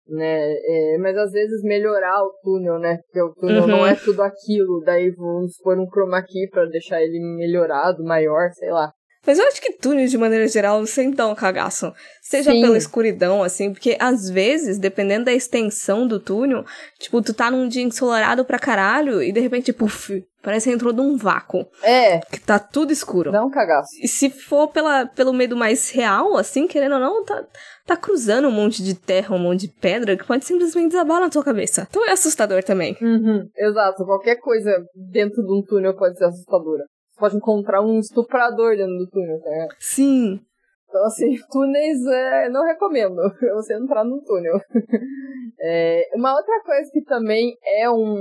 [0.08, 0.52] né?
[0.52, 2.98] É, mas às vezes melhorar o túnel, né?
[3.06, 3.68] Porque o túnel uhum.
[3.68, 4.82] não é tudo aquilo.
[4.84, 8.92] Daí vamos pôr um chroma key pra deixar ele melhorado, maior, sei lá.
[9.26, 11.92] Mas eu acho que túnel, de maneira geral, sem dar um cagaço.
[12.22, 12.60] Seja Sim.
[12.60, 16.64] pela escuridão, assim, porque às vezes, dependendo da extensão do túnel,
[16.98, 20.92] tipo, tu tá num dia ensolarado pra caralho e de repente, puf, parece que entrou
[20.92, 21.66] num vácuo.
[21.82, 22.20] É.
[22.20, 23.32] Que tá tudo escuro.
[23.32, 23.90] Dá um cagaço.
[24.00, 27.44] E se for pela, pelo medo mais real, assim, querendo ou não, tá,
[27.84, 31.28] tá cruzando um monte de terra, um monte de pedra que pode simplesmente desabar na
[31.28, 31.86] tua cabeça.
[31.90, 32.96] Então é assustador também.
[33.00, 34.04] Uhum, exato.
[34.04, 36.84] Qualquer coisa dentro de um túnel pode ser assustadora
[37.16, 39.68] pode encontrar um estuprador dentro do túnel, tá?
[39.78, 40.40] Sim.
[40.88, 43.16] Então, assim, túneis é, não recomendo
[43.54, 44.58] você entrar no túnel.
[45.60, 48.16] é, uma outra coisa que também é um,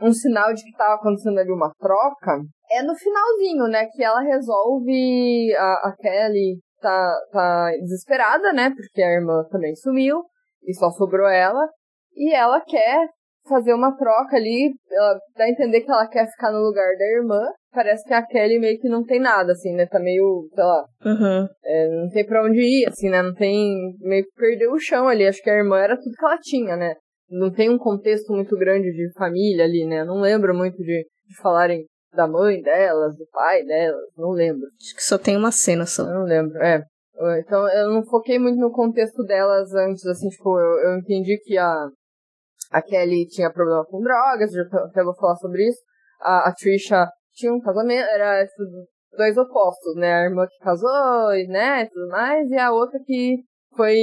[0.00, 2.40] um sinal de que estava acontecendo ali uma troca
[2.70, 3.86] é no finalzinho, né?
[3.86, 5.54] Que ela resolve.
[5.56, 8.70] A, a Kelly tá, tá desesperada, né?
[8.70, 10.22] Porque a irmã também sumiu
[10.66, 11.66] e só sobrou ela.
[12.14, 13.08] E ela quer
[13.48, 17.04] fazer uma troca ali, ela dá a entender que ela quer ficar no lugar da
[17.04, 17.40] irmã.
[17.72, 19.86] Parece que a Kelly meio que não tem nada, assim, né?
[19.86, 20.84] Tá meio, sei lá.
[21.04, 21.48] Uhum.
[21.64, 23.22] É, não tem pra onde ir, assim, né?
[23.22, 23.94] Não tem.
[24.00, 25.26] Meio que perdeu o chão ali.
[25.26, 26.94] Acho que a irmã era tudo que ela tinha, né?
[27.30, 30.04] Não tem um contexto muito grande de família ali, né?
[30.04, 31.84] Não lembro muito de, de falarem
[32.14, 34.66] da mãe delas, do pai delas, não lembro.
[34.80, 36.04] Acho que só tem uma cena só.
[36.04, 36.82] Eu não lembro, é.
[37.40, 41.58] Então eu não foquei muito no contexto delas antes, assim, tipo, eu, eu entendi que
[41.58, 41.88] a,
[42.70, 45.80] a Kelly tinha problema com drogas, já até vou falar sobre isso.
[46.20, 48.62] A, a Trisha tinha um casamento, era tipo,
[49.16, 50.12] dois opostos, né?
[50.12, 53.36] A irmã que casou, né, e tudo mais, e a outra que
[53.76, 53.96] foi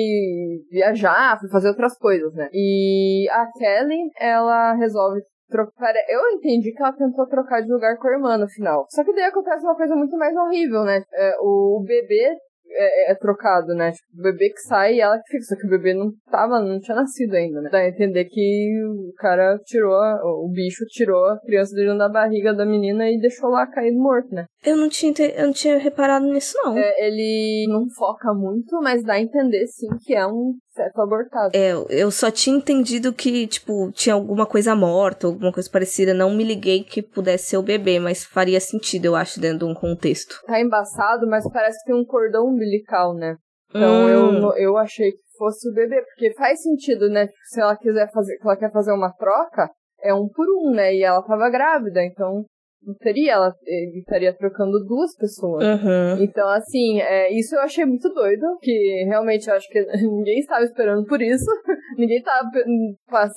[0.71, 2.49] viajar, foi fazer outras coisas, né?
[2.53, 5.93] E a Kelly, ela resolve trocar.
[6.09, 8.85] Eu entendi que ela tentou trocar de lugar com a irmã no final.
[8.89, 11.03] Só que daí acontece uma coisa muito mais horrível, né?
[11.13, 12.35] É, o bebê
[12.75, 13.91] é, é, trocado, né?
[13.91, 15.43] Tipo, o bebê que sai e ela que fica.
[15.43, 17.69] Só que o bebê não tava, não tinha nascido ainda, né?
[17.71, 22.53] Dá a entender que o cara tirou, o bicho tirou a criança dentro da barriga
[22.53, 24.45] da menina e deixou lá caído morto, né?
[24.65, 26.77] Eu não tinha, eu não tinha reparado nisso, não.
[26.77, 31.51] É, ele não foca muito, mas dá a entender, sim, que é um feto abortado.
[31.55, 36.13] É, eu só tinha entendido que, tipo, tinha alguma coisa morta, alguma coisa parecida.
[36.13, 39.65] Não me liguei que pudesse ser o bebê, mas faria sentido, eu acho, dentro de
[39.65, 40.41] um contexto.
[40.45, 43.37] Tá embaçado, mas parece que tem um cordão umbilical, né?
[43.69, 44.09] Então hum.
[44.09, 47.27] eu, eu achei que fosse o bebê, porque faz sentido, né?
[47.49, 49.69] Se ela quiser fazer, que ela quer fazer uma troca,
[50.01, 50.93] é um por um, né?
[50.93, 52.45] E ela tava grávida, então
[52.85, 55.63] não teria, ela ele estaria trocando duas pessoas.
[55.63, 56.23] Uhum.
[56.23, 60.63] Então, assim, é, isso eu achei muito doido, que realmente eu acho que ninguém estava
[60.63, 61.45] esperando por isso.
[61.97, 62.49] ninguém estava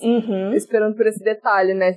[0.03, 0.53] uhum.
[0.53, 1.97] esperando por esse detalhe, né?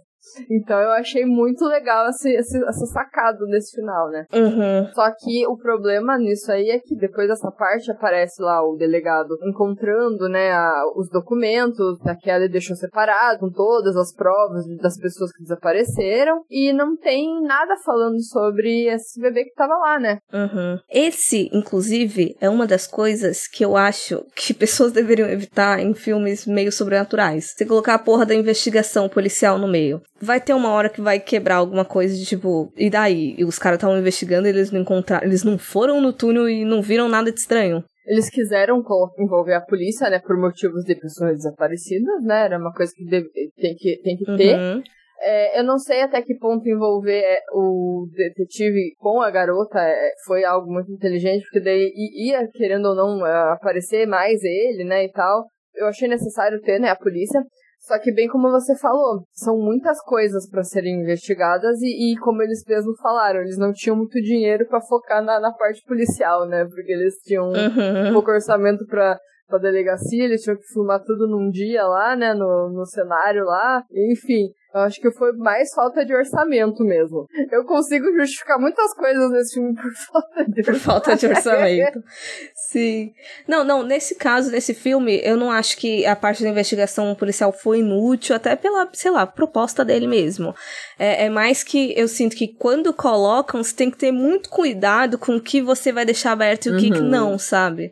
[0.50, 4.26] Então eu achei muito legal esse, esse, essa sacada desse final, né?
[4.34, 4.92] Uhum.
[4.94, 9.38] Só que o problema nisso aí é que depois dessa parte aparece lá o delegado
[9.44, 14.98] encontrando, né, a, os documentos que a Kelly deixou separado, com todas as provas das
[14.98, 20.20] pessoas que desapareceram, e não tem nada falando sobre esse bebê que tava lá, né?
[20.34, 20.80] Uhum.
[20.90, 26.46] Esse, inclusive, é uma das coisas que eu acho que pessoas deveriam evitar em filmes
[26.46, 27.54] meio sobrenaturais.
[27.56, 31.20] Você colocar a porra da investigação policial no meio vai ter uma hora que vai
[31.20, 33.36] quebrar alguma coisa de tipo, e daí?
[33.38, 36.82] E os caras estavam investigando, eles não encontraram, eles não foram no túnel e não
[36.82, 37.84] viram nada de estranho.
[38.06, 38.84] Eles quiseram
[39.20, 42.46] envolver a polícia, né, por motivos de pessoas desaparecidas, né?
[42.46, 44.58] Era uma coisa que deve, tem que, tem que ter.
[44.58, 44.82] Uhum.
[45.24, 50.14] É, eu não sei até que ponto envolver é, o detetive com a garota é,
[50.26, 55.12] foi algo muito inteligente, porque daí ia, querendo ou não, aparecer mais ele, né, e
[55.12, 55.46] tal.
[55.76, 57.40] Eu achei necessário ter, né, a polícia.
[57.82, 62.44] Só que, bem como você falou, são muitas coisas para serem investigadas e, e, como
[62.44, 66.64] eles mesmos falaram, eles não tinham muito dinheiro para focar na, na, parte policial, né?
[66.66, 68.14] Porque eles tinham uhum.
[68.14, 72.70] pouco orçamento para pra delegacia, eles tinham que filmar tudo num dia lá, né, no,
[72.70, 74.48] no cenário lá, enfim.
[74.74, 77.28] Eu acho que foi mais falta de orçamento mesmo.
[77.52, 82.02] Eu consigo justificar muitas coisas nesse filme por falta de, por falta de orçamento.
[82.56, 83.14] Sim.
[83.46, 87.52] Não, não, nesse caso, nesse filme, eu não acho que a parte da investigação policial
[87.52, 90.56] foi inútil, até pela, sei lá, proposta dele mesmo.
[90.98, 95.18] É, é mais que eu sinto que quando colocam, você tem que ter muito cuidado
[95.18, 96.80] com o que você vai deixar aberto e o uhum.
[96.80, 97.92] que, que não, sabe?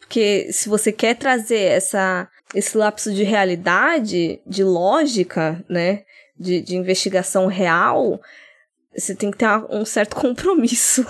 [0.00, 6.02] Porque se você quer trazer essa, esse lapso de realidade, de lógica, né?
[6.38, 8.20] De, de investigação real,
[8.94, 11.04] você tem que ter um certo compromisso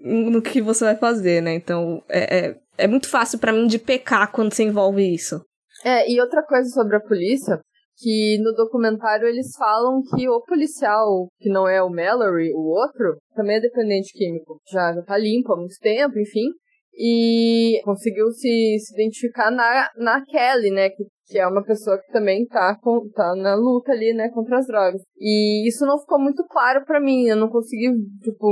[0.00, 1.54] no que você vai fazer, né?
[1.54, 5.40] Então, é, é, é muito fácil para mim de pecar quando se envolve isso.
[5.84, 7.60] É, e outra coisa sobre a polícia,
[7.96, 13.16] que no documentário eles falam que o policial, que não é o Mallory, o outro,
[13.34, 14.60] também é dependente químico.
[14.70, 16.50] Já, já tá limpo há muito tempo, enfim
[16.96, 22.12] e conseguiu se, se identificar na, na Kelly, né, que, que é uma pessoa que
[22.12, 25.02] também tá, com, tá na luta ali, né, contra as drogas.
[25.18, 27.90] E isso não ficou muito claro para mim, eu não consegui,
[28.22, 28.46] tipo,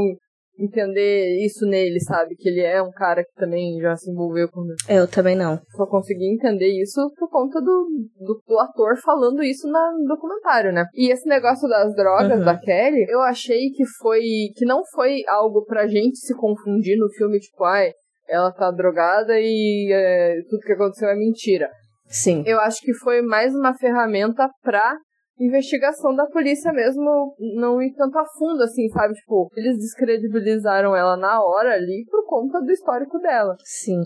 [0.59, 2.37] entender isso nele, sabe?
[2.37, 4.62] Que ele é um cara que também já se envolveu com.
[4.89, 5.59] Eu também não.
[5.77, 7.89] Só consegui entender isso por conta do,
[8.20, 10.85] do, do ator falando isso na, no documentário, né?
[10.95, 12.45] E esse negócio das drogas Uhum.
[12.45, 14.20] da Kelly, eu achei que foi.
[14.57, 17.91] que não foi algo pra gente se confundir no filme, tipo, ai,
[18.29, 21.68] ela tá drogada e é, tudo que aconteceu é mentira.
[22.07, 22.43] Sim.
[22.47, 24.97] Eu acho que foi mais uma ferramenta pra
[25.41, 29.15] investigação da polícia mesmo não ir tanto a fundo, assim, sabe?
[29.15, 33.57] Tipo, eles descredibilizaram ela na hora ali por conta do histórico dela.
[33.65, 34.03] Sim.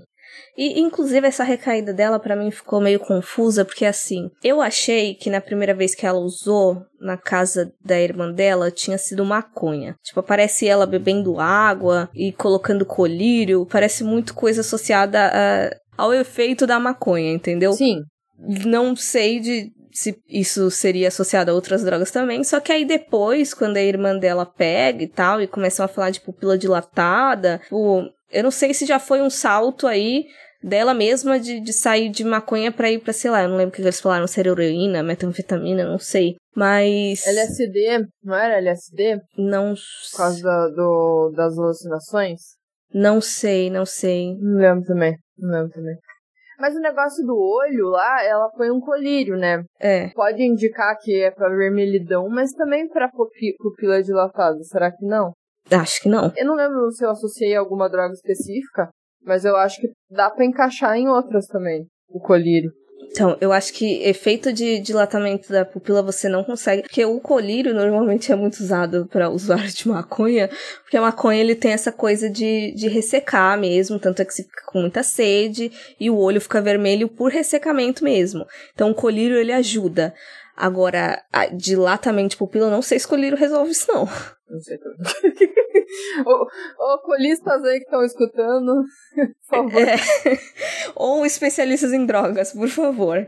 [0.56, 5.30] E, inclusive, essa recaída dela pra mim ficou meio confusa, porque assim, eu achei que
[5.30, 9.94] na primeira vez que ela usou na casa da irmã dela tinha sido maconha.
[10.02, 16.66] Tipo, aparece ela bebendo água e colocando colírio, parece muito coisa associada a- ao efeito
[16.66, 17.72] da maconha, entendeu?
[17.72, 18.00] Sim.
[18.64, 23.52] Não sei de se isso seria associado a outras drogas também, só que aí depois,
[23.52, 28.04] quando a irmã dela pega e tal, e começam a falar de pupila dilatada, tipo,
[28.30, 30.26] eu não sei se já foi um salto aí
[30.62, 33.72] dela mesma de, de sair de maconha pra ir pra, sei lá, eu não lembro
[33.72, 36.36] o que eles falaram, se era heroína, metanfetamina, não sei.
[36.54, 37.26] Mas.
[37.26, 39.20] LSD, não era LSD?
[39.36, 39.74] Não.
[39.74, 42.57] Por causa da- do, das alucinações?
[42.92, 44.34] Não sei, não sei.
[44.38, 45.16] Não lembro também.
[45.38, 45.96] Não lembro também.
[46.58, 49.62] Mas o negócio do olho lá, ela põe um colírio, né?
[49.80, 50.08] É.
[50.10, 54.58] Pode indicar que é pra vermelhidão, mas também pra pupi- pupila dilatada.
[54.64, 55.32] Será que não?
[55.70, 56.32] Acho que não.
[56.36, 58.88] Eu não lembro se eu associei a alguma droga específica,
[59.22, 62.72] mas eu acho que dá pra encaixar em outras também, o colírio.
[63.10, 67.74] Então, eu acho que efeito de dilatamento da pupila você não consegue, porque o colírio
[67.74, 70.48] normalmente é muito usado para usuário de maconha,
[70.82, 74.42] porque a maconha ele tem essa coisa de, de ressecar mesmo, tanto é que você
[74.44, 78.46] fica com muita sede e o olho fica vermelho por ressecamento mesmo.
[78.74, 80.14] Então, o colírio ele ajuda.
[80.56, 81.22] Agora,
[81.56, 84.08] dilatamento de pupila, não sei se colírio resolve isso não.
[84.50, 84.78] Não sei
[87.02, 88.84] colistas aí que estão escutando,
[89.48, 89.82] por favor.
[89.82, 89.96] É.
[90.94, 93.26] Ou especialistas em drogas, por favor.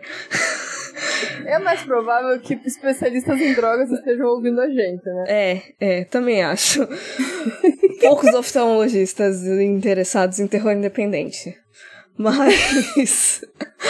[1.47, 5.25] É mais provável que especialistas em drogas estejam ouvindo a gente, né?
[5.29, 6.87] É, é, também acho.
[8.01, 11.57] Poucos oftalmologistas interessados em terror independente.
[12.17, 13.43] Mas.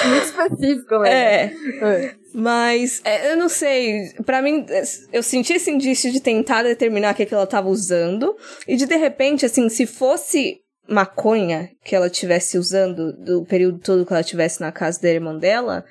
[0.07, 1.11] Muito específico, né?
[1.11, 1.55] É.
[1.83, 2.15] É.
[2.33, 4.13] Mas, é, eu não sei.
[4.25, 4.83] Pra mim, é,
[5.13, 8.37] eu senti esse indício de tentar determinar o que, que ela tava usando.
[8.69, 14.05] E de de repente, assim, se fosse maconha que ela tivesse usando do período todo
[14.05, 15.85] que ela tivesse na casa da irmã dela,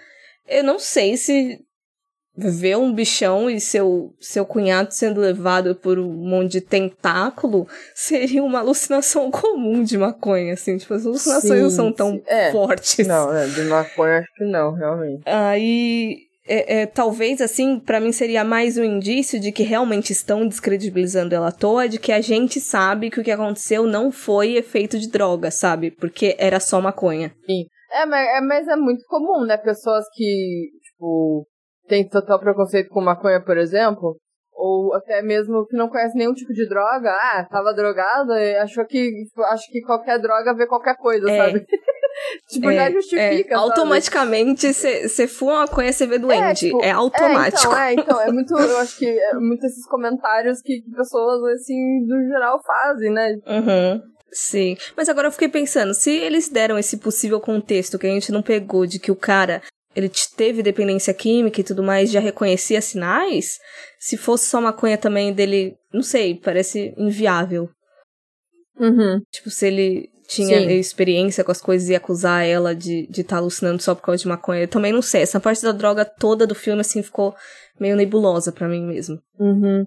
[0.47, 1.59] eu não sei se
[2.39, 8.43] ver um bichão e seu, seu cunhado sendo levado por um monte de tentáculo seria
[8.43, 10.77] uma alucinação comum de maconha, assim.
[10.77, 12.23] Tipo, as alucinações Sim, não são tão sim.
[12.27, 12.51] É.
[12.51, 13.07] fortes.
[13.07, 15.23] Não, é, de maconha acho que não, realmente.
[15.25, 16.17] Aí,
[16.47, 21.35] é, é, talvez, assim, pra mim seria mais um indício de que realmente estão descredibilizando
[21.35, 24.97] ela à toa, de que a gente sabe que o que aconteceu não foi efeito
[24.97, 25.91] de droga, sabe?
[25.91, 27.31] Porque era só maconha.
[27.91, 29.57] É, mas é, mas é muito comum, né?
[29.57, 31.47] Pessoas que, tipo,
[31.89, 34.15] têm total preconceito com maconha, por exemplo,
[34.53, 38.85] ou até mesmo que não conhece nenhum tipo de droga, ah, tava drogada e achou
[38.85, 39.09] que,
[39.51, 41.37] acho que qualquer droga vê qualquer coisa, É.
[41.37, 41.65] sabe?
[42.49, 46.67] tipo, já justifica, é, automaticamente, você fuma maconha, você vê doente.
[46.67, 47.73] É, tipo, automático.
[47.73, 50.91] É, então, é, então, é muito, eu acho que é muito esses comentários que, que
[50.91, 53.35] pessoas, assim, no geral fazem, né?
[53.47, 54.01] Uhum.
[54.31, 54.77] Sim.
[54.95, 58.43] Mas agora eu fiquei pensando, se eles deram esse possível contexto que a gente não
[58.43, 59.61] pegou de que o cara
[59.95, 63.57] ele teve dependência química e tudo mais, já reconhecia sinais,
[63.99, 67.69] se fosse só maconha também dele, não sei, parece inviável.
[68.79, 69.19] Uhum.
[69.31, 70.69] Tipo, se ele tinha Sim.
[70.69, 74.21] experiência com as coisas e acusar ela de estar de tá alucinando só por causa
[74.21, 75.23] de maconha, eu também não sei.
[75.23, 77.35] Essa parte da droga toda do filme, assim, ficou
[77.79, 79.19] meio nebulosa pra mim mesmo.
[79.39, 79.85] Uhum.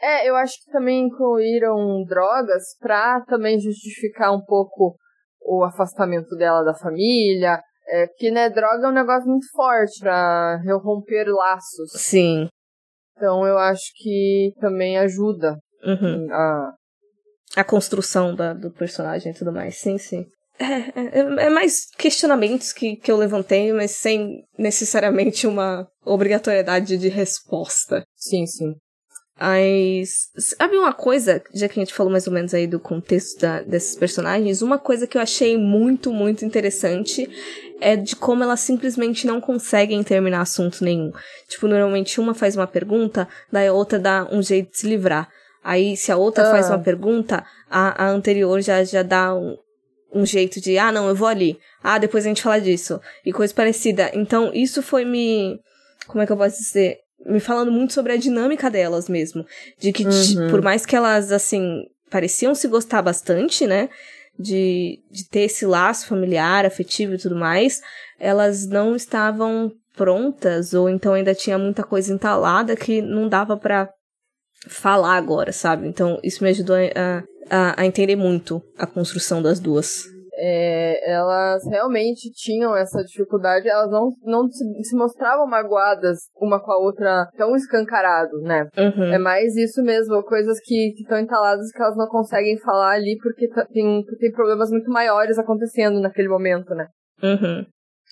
[0.00, 4.96] É, eu acho que também incluíram drogas pra também justificar um pouco
[5.42, 7.60] o afastamento dela da família.
[7.92, 11.90] É, porque, né, droga é um negócio muito forte pra romper laços.
[11.94, 12.48] Sim.
[13.16, 16.28] Então eu acho que também ajuda Uhum.
[16.32, 16.72] a.
[17.56, 19.76] a construção da, do personagem e tudo mais.
[19.78, 20.24] Sim, sim.
[20.58, 27.08] É, é, é mais questionamentos que, que eu levantei, mas sem necessariamente uma obrigatoriedade de
[27.08, 28.04] resposta.
[28.14, 28.74] Sim, sim.
[29.40, 33.40] Mas, sabe uma coisa, já que a gente falou mais ou menos aí do contexto
[33.40, 37.26] da, desses personagens, uma coisa que eu achei muito, muito interessante
[37.80, 41.10] é de como elas simplesmente não conseguem terminar assunto nenhum.
[41.48, 45.26] Tipo, normalmente uma faz uma pergunta, daí a outra dá um jeito de se livrar.
[45.64, 46.50] Aí, se a outra Ah.
[46.50, 49.56] faz uma pergunta, a, a anterior já, já dá um,
[50.12, 51.58] um jeito de, ah, não, eu vou ali.
[51.82, 53.00] Ah, depois a gente fala disso.
[53.24, 54.10] E coisa parecida.
[54.12, 55.58] Então, isso foi me.
[56.06, 56.98] Como é que eu posso dizer?
[57.26, 59.44] Me falando muito sobre a dinâmica delas mesmo.
[59.78, 60.48] De que, Uhum.
[60.50, 63.88] por mais que elas, assim, pareciam se gostar bastante, né?
[64.38, 67.80] De, de ter esse laço familiar, afetivo e tudo mais,
[68.18, 73.90] elas não estavam prontas, ou então ainda tinha muita coisa entalada que não dava para
[74.66, 75.86] falar agora, sabe?
[75.88, 80.04] Então isso me ajudou a, a, a entender muito a construção das duas.
[80.42, 86.72] É, elas realmente tinham essa dificuldade, elas não, não se, se, mostravam magoadas uma com
[86.72, 88.66] a outra tão escancarado, né?
[88.74, 89.12] Uhum.
[89.12, 93.48] É mais isso mesmo, coisas que estão entaladas que elas não conseguem falar ali porque
[93.70, 96.86] tem, tem problemas muito maiores acontecendo naquele momento, né?
[97.22, 97.66] Uhum.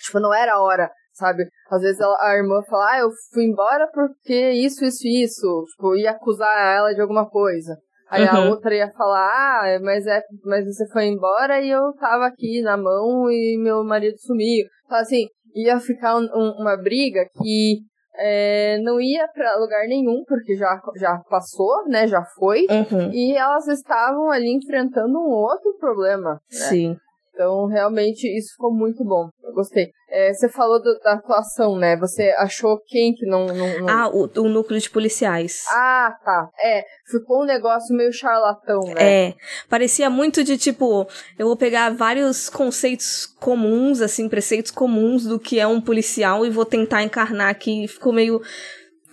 [0.04, 1.48] Tipo, não era a hora, sabe?
[1.70, 5.64] Às vezes ela, a irmã fala, ah, eu fui embora porque isso, isso, isso.
[5.74, 7.76] Tipo, ia acusar ela de alguma coisa.
[8.10, 8.30] Aí uhum.
[8.30, 12.62] a outra ia falar, ah, mas é, mas você foi embora e eu tava aqui
[12.62, 14.66] na mão e meu marido sumiu.
[14.86, 17.80] Então, assim, ia ficar um, um, uma briga que
[18.18, 22.06] é, não ia para lugar nenhum, porque já, já passou, né?
[22.06, 22.66] Já foi.
[22.68, 23.10] Uhum.
[23.12, 26.32] E elas estavam ali enfrentando um outro problema.
[26.32, 26.38] Né?
[26.48, 26.96] Sim.
[27.38, 29.28] Então, realmente, isso ficou muito bom.
[29.44, 29.92] Eu gostei.
[30.10, 31.96] É, você falou do, da atuação, né?
[31.96, 33.46] Você achou quem que não.
[33.46, 33.88] não, não...
[33.88, 35.64] Ah, o, o, núcleo de policiais.
[35.70, 36.48] Ah, tá.
[36.60, 39.28] É, ficou um negócio meio charlatão, né?
[39.28, 39.34] É.
[39.68, 41.06] Parecia muito de tipo,
[41.38, 46.50] eu vou pegar vários conceitos comuns, assim, preceitos comuns do que é um policial e
[46.50, 47.86] vou tentar encarnar aqui.
[47.86, 48.42] Ficou meio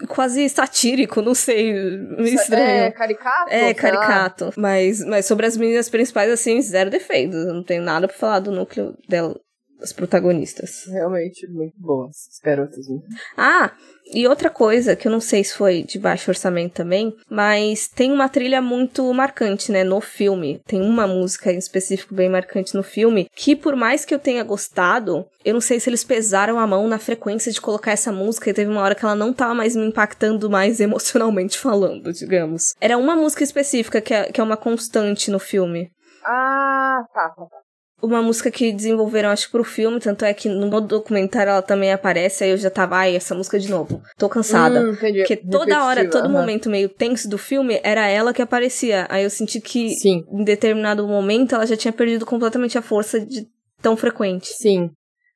[0.08, 1.72] quase satírico, não sei,
[2.20, 2.66] estranho.
[2.66, 3.54] É, caricato?
[3.54, 4.54] É, caricato.
[4.58, 7.46] Mas, mas sobre as meninas principais, assim, zero defeitos.
[7.46, 9.36] não tenho nada pra falar do núcleo dela,
[9.80, 10.86] das protagonistas.
[10.88, 12.86] Realmente muito boas, as garotas.
[13.38, 13.72] Ah,
[14.14, 18.12] e outra coisa, que eu não sei se foi de baixo orçamento também, mas tem
[18.12, 20.62] uma trilha muito marcante, né, no filme.
[20.66, 24.44] Tem uma música em específico bem marcante no filme, que por mais que eu tenha
[24.44, 28.50] gostado, eu não sei se eles pesaram a mão na frequência de colocar essa música
[28.50, 32.76] e teve uma hora que ela não tava mais me impactando mais emocionalmente falando, digamos.
[32.80, 35.90] Era uma música específica que é, que é uma constante no filme.
[36.24, 37.64] Ah, tá, tá, tá
[38.02, 42.43] uma música que desenvolveram, acho, pro filme, tanto é que no documentário ela também aparece,
[42.43, 44.02] aí eu já tava, ai, essa música de novo.
[44.18, 44.82] Tô cansada.
[44.82, 45.20] Hum, entendi.
[45.20, 49.08] Porque toda hora, todo momento meio tenso do filme, era ela que aparecia.
[49.10, 50.24] Aí eu senti que, Sim.
[50.30, 53.48] em determinado momento, ela já tinha perdido completamente a força de
[53.82, 54.48] tão frequente.
[54.48, 54.91] Sim.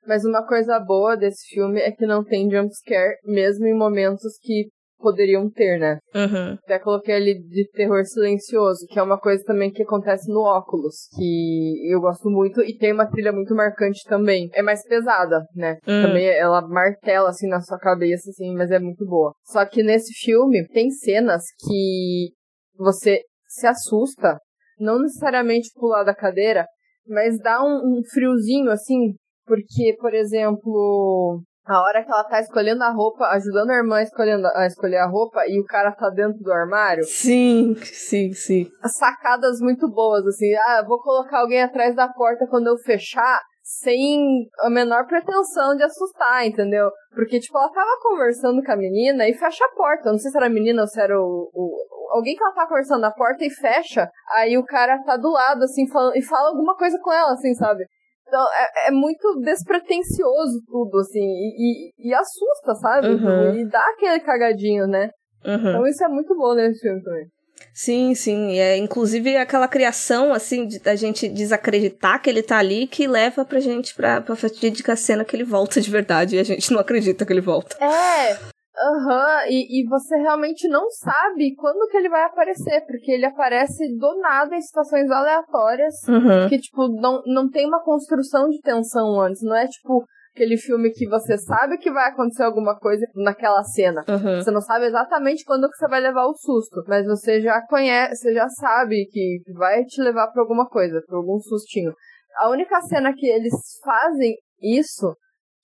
[0.06, 4.70] Mas uma coisa boa desse filme é que não tem jumpscare, mesmo em momentos que
[5.00, 5.98] poderiam ter, né?
[6.14, 6.58] Uhum.
[6.64, 11.08] Até coloquei ali de terror silencioso, que é uma coisa também que acontece no óculos,
[11.16, 14.50] que eu gosto muito e tem uma trilha muito marcante também.
[14.54, 15.78] É mais pesada, né?
[15.88, 16.04] Uhum.
[16.04, 19.34] Também ela martela assim na sua cabeça, assim, mas é muito boa.
[19.46, 22.30] Só que nesse filme tem cenas que
[22.78, 24.38] você se assusta,
[24.80, 26.66] não necessariamente pular da cadeira,
[27.08, 32.84] mas dá um, um friozinho assim, porque, por exemplo, a hora que ela tá escolhendo
[32.84, 36.40] a roupa, ajudando a irmã escolhendo, a escolher a roupa e o cara tá dentro
[36.40, 37.04] do armário.
[37.04, 38.68] Sim, sim, sim.
[38.86, 40.52] Sacadas muito boas, assim.
[40.68, 45.84] Ah, vou colocar alguém atrás da porta quando eu fechar, sem a menor pretensão de
[45.84, 46.90] assustar, entendeu?
[47.14, 50.12] Porque, tipo, ela tava conversando com a menina e fecha a porta.
[50.12, 52.68] não sei se era a menina ou se era o, o alguém que ela tá
[52.68, 56.50] conversando na porta e fecha, aí o cara tá do lado, assim, falando, e fala
[56.50, 57.86] alguma coisa com ela, assim, sabe?
[58.30, 63.08] Então, é, é, muito despretensioso tudo, assim, e, e, e assusta, sabe?
[63.08, 63.56] Uhum.
[63.56, 65.10] E dá aquele cagadinho, né?
[65.44, 65.56] Uhum.
[65.56, 67.26] Então isso é muito bom nesse filme também.
[67.74, 68.60] Sim, sim.
[68.60, 73.44] É, inclusive aquela criação, assim, de, da gente desacreditar que ele tá ali, que leva
[73.44, 76.80] pra gente pra, pra fatídica cena que ele volta de verdade e a gente não
[76.80, 77.76] acredita que ele volta.
[77.84, 78.38] É,
[78.82, 83.26] Aham, uhum, e, e você realmente não sabe quando que ele vai aparecer, porque ele
[83.26, 86.48] aparece do nada em situações aleatórias, uhum.
[86.48, 90.92] que, tipo, não, não tem uma construção de tensão antes, não é, tipo, aquele filme
[90.92, 94.04] que você sabe que vai acontecer alguma coisa naquela cena.
[94.08, 94.42] Uhum.
[94.42, 98.22] Você não sabe exatamente quando que você vai levar o susto, mas você já conhece,
[98.22, 101.94] você já sabe que vai te levar para alguma coisa, para algum sustinho.
[102.38, 103.54] A única cena que eles
[103.84, 105.14] fazem isso,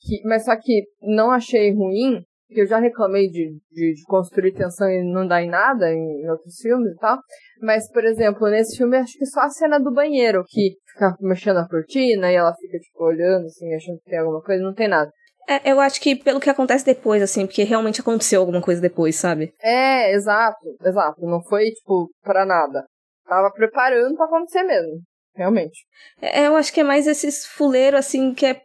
[0.01, 4.54] que, mas só que não achei ruim, que eu já reclamei de, de, de, construir
[4.54, 7.18] tensão e não dar em nada em, em, outros filmes e tal.
[7.62, 11.58] Mas, por exemplo, nesse filme acho que só a cena do banheiro, que fica mexendo
[11.58, 14.88] a cortina e ela fica, tipo, olhando, assim, achando que tem alguma coisa, não tem
[14.88, 15.12] nada.
[15.48, 19.16] É, eu acho que pelo que acontece depois, assim, porque realmente aconteceu alguma coisa depois,
[19.16, 19.54] sabe?
[19.62, 21.22] É, exato, exato.
[21.22, 22.86] Não foi, tipo, pra nada.
[23.28, 25.02] Tava preparando para acontecer mesmo.
[25.36, 25.86] Realmente.
[26.22, 28.62] É, eu acho que é mais esses fuleiros, assim, que é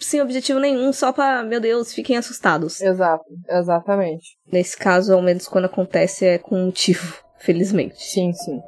[0.00, 2.80] sem objetivo nenhum, só pra, meu Deus, fiquem assustados.
[2.80, 4.36] Exato, exatamente.
[4.50, 8.02] Nesse caso, ao menos quando acontece, é com motivo, felizmente.
[8.02, 8.62] Sim, sim.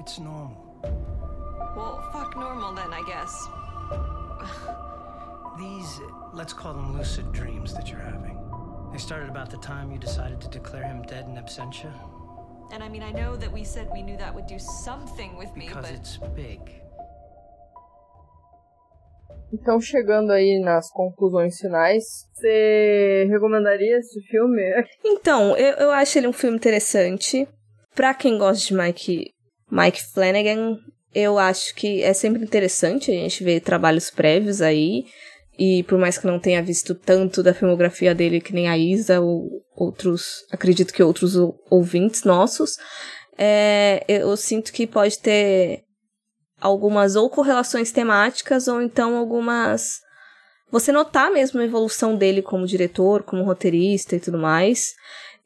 [0.00, 0.56] It's normal.
[1.76, 3.48] Well, fuck normal then, I guess.
[5.58, 6.00] These,
[6.32, 8.36] let's call them lucid dreams that you're having.
[8.90, 11.92] They started about the time you decided to declare him dead in absentia.
[12.72, 15.54] And I mean, I know that we said we knew that would do something with
[15.54, 16.60] me, Because but it's big.
[19.52, 24.62] Então, chegando aí nas conclusões finais, você recomendaria esse filme?
[25.04, 27.46] Então, eu, eu acho ele um filme interessante.
[27.94, 29.34] Pra quem gosta de Mike,
[29.70, 30.78] Mike Flanagan,
[31.14, 35.04] eu acho que é sempre interessante a gente ver trabalhos prévios aí.
[35.58, 39.20] E por mais que não tenha visto tanto da filmografia dele que nem a Isa
[39.20, 42.76] ou outros, acredito que outros ou- ouvintes nossos,
[43.36, 45.82] é, eu sinto que pode ter
[46.60, 50.00] algumas ou correlações temáticas ou então algumas
[50.70, 54.94] você notar mesmo a evolução dele como diretor, como roteirista e tudo mais.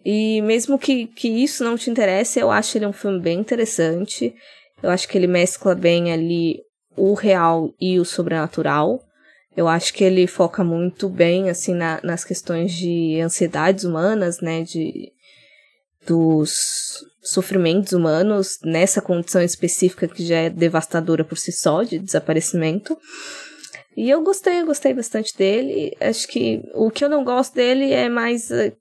[0.05, 4.33] E mesmo que, que isso não te interesse, eu acho ele um filme bem interessante.
[4.81, 6.61] Eu acho que ele mescla bem ali
[6.97, 9.03] o real e o sobrenatural.
[9.57, 14.63] Eu acho que ele foca muito bem, assim, na- nas questões de ansiedades humanas, né,
[14.63, 15.13] de
[16.07, 22.97] dos sofrimentos humanos nessa condição específica que já é devastadora por si só, de desaparecimento.
[23.97, 25.97] E eu gostei, eu gostei bastante dele.
[26.01, 28.51] Acho que o que eu não gosto dele é mais.
[28.53, 28.73] eh,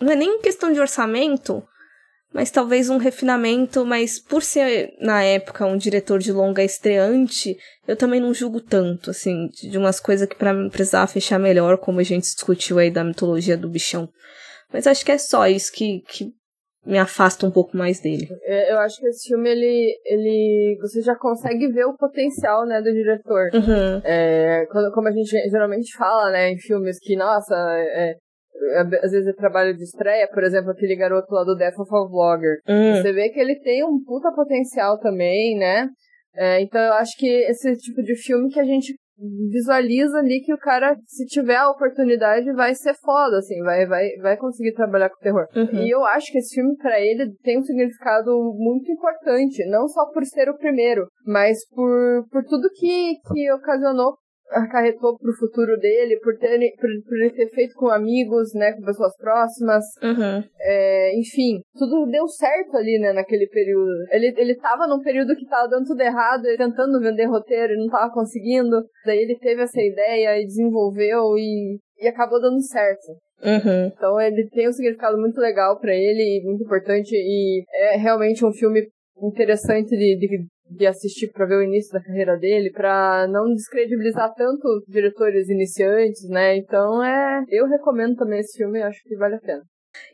[0.00, 1.62] Não é nem questão de orçamento,
[2.32, 3.84] mas talvez um refinamento.
[3.84, 7.56] Mas por ser, na época, um diretor de longa estreante,
[7.86, 11.78] eu também não julgo tanto, assim, de umas coisas que pra mim precisava fechar melhor,
[11.78, 14.08] como a gente discutiu aí da mitologia do bichão.
[14.72, 16.30] Mas acho que é só isso que, que
[16.84, 18.28] me afasta um pouco mais dele.
[18.42, 20.78] É, Eu acho que esse filme, ele, ele.
[20.80, 23.50] Você já consegue ver o potencial, né, do diretor.
[23.52, 24.00] Uhum.
[24.04, 28.16] É, quando, como a gente geralmente fala, né, em filmes que, nossa, é, é,
[29.02, 32.08] às vezes é trabalho de estreia, por exemplo, aquele garoto lá do Death of a
[32.08, 32.58] Vlogger.
[32.68, 32.94] Hum.
[32.94, 35.88] Você vê que ele tem um puta potencial também, né?
[36.36, 38.94] É, então eu acho que esse tipo de filme que a gente
[39.50, 44.08] visualiza ali que o cara, se tiver a oportunidade, vai ser foda, assim, vai, vai,
[44.22, 45.46] vai conseguir trabalhar com terror.
[45.56, 45.82] Uhum.
[45.82, 50.06] E eu acho que esse filme, pra ele, tem um significado muito importante, não só
[50.12, 54.14] por ser o primeiro, mas por, por tudo que, que ocasionou
[54.50, 58.82] acarretou pro futuro dele, por, ter, por, por ele ter feito com amigos, né, com
[58.82, 60.42] pessoas próximas, Uhum.
[60.60, 63.90] é, enfim, tudo deu certo ali, né, naquele período.
[64.10, 67.76] Ele, ele tava num período que tava dando tudo errado, ele tentando vender roteiro e
[67.76, 68.84] não tava conseguindo.
[69.04, 73.12] Daí ele teve essa ideia e desenvolveu e, e acabou dando certo.
[73.42, 73.86] Uhum.
[73.86, 78.52] Então ele tem um significado muito legal pra ele, muito importante e é realmente um
[78.52, 78.88] filme
[79.22, 84.32] interessante de, de, de assistir pra ver o início da carreira dele, pra não descredibilizar
[84.34, 86.56] tanto diretores iniciantes, né?
[86.56, 89.62] Então é, eu recomendo também esse filme, acho que vale a pena.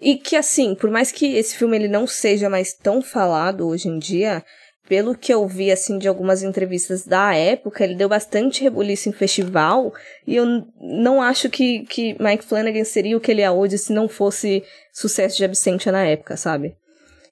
[0.00, 3.88] E que assim, por mais que esse filme ele não seja mais tão falado hoje
[3.88, 4.42] em dia,
[4.88, 9.12] pelo que eu vi assim de algumas entrevistas da época, ele deu bastante rebuliço em
[9.12, 9.92] festival,
[10.26, 10.44] e eu
[10.78, 14.62] não acho que, que Mike Flanagan seria o que ele é hoje se não fosse
[14.92, 16.76] sucesso de Absentia na época, sabe?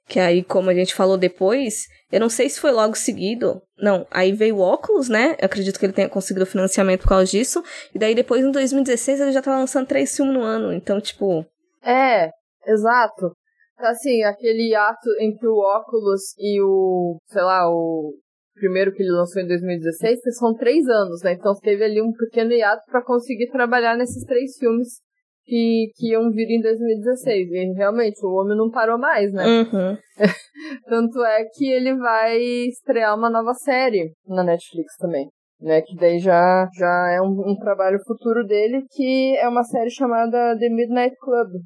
[0.08, 3.62] Que aí, como a gente falou depois, eu não sei se foi logo seguido.
[3.78, 5.36] Não, aí veio o óculos, né?
[5.38, 7.62] Eu acredito que ele tenha conseguido financiamento por causa disso.
[7.94, 10.72] E daí depois, em 2016, ele já tava lançando três filmes no ano.
[10.72, 11.46] Então, tipo,
[11.82, 12.30] É,
[12.66, 13.32] exato.
[13.78, 18.14] Assim, aquele ato entre o óculos e o, sei lá, o
[18.54, 21.32] primeiro que ele lançou em 2016, que são três anos, né?
[21.32, 25.00] Então teve ali um pequeno hiato pra conseguir trabalhar nesses três filmes
[25.44, 27.50] que, que iam vir em 2016.
[27.50, 29.44] E realmente, o homem não parou mais, né?
[29.44, 29.96] uhum.
[30.88, 32.38] Tanto é que ele vai
[32.68, 35.28] estrear uma nova série na Netflix também.
[35.60, 39.90] Né, que daí já, já é um, um trabalho futuro dele, que é uma série
[39.90, 41.62] chamada The Midnight Club.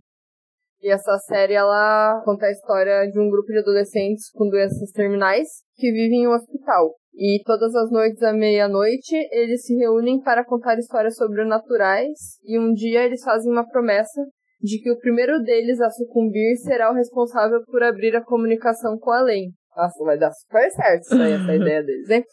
[0.83, 5.49] E essa série, ela conta a história de um grupo de adolescentes com doenças terminais
[5.77, 6.95] que vivem em um hospital.
[7.17, 12.19] E todas as noites à meia-noite, eles se reúnem para contar histórias sobrenaturais.
[12.45, 14.21] E um dia eles fazem uma promessa
[14.61, 19.11] de que o primeiro deles a sucumbir será o responsável por abrir a comunicação com
[19.11, 19.51] o além.
[19.75, 22.25] Nossa, vai dar super certo isso aí, essa ideia deles, hein?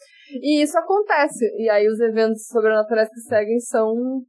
[0.42, 1.44] E isso acontece.
[1.58, 4.22] E aí os eventos sobrenaturais que seguem são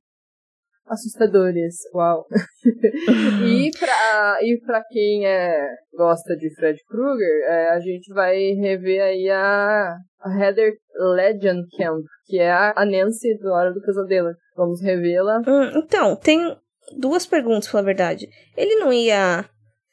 [0.87, 1.75] assustadores.
[1.93, 2.25] Uau.
[3.45, 9.01] e, pra, e pra quem é, gosta de Fred Krueger, é, a gente vai rever
[9.01, 10.73] aí a, a Heather
[11.15, 14.29] Legend Camp, que é a, a Nancy do Hora do Pesadelo.
[14.55, 15.39] Vamos revê-la.
[15.39, 16.55] Hum, então, tem
[16.97, 18.27] duas perguntas, pela verdade.
[18.55, 19.45] Ele não ia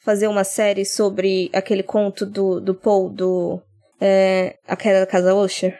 [0.02, 3.60] fazer uma série sobre aquele conto do, do Paul, do.
[4.00, 5.78] É, A Queda da Casa Usher?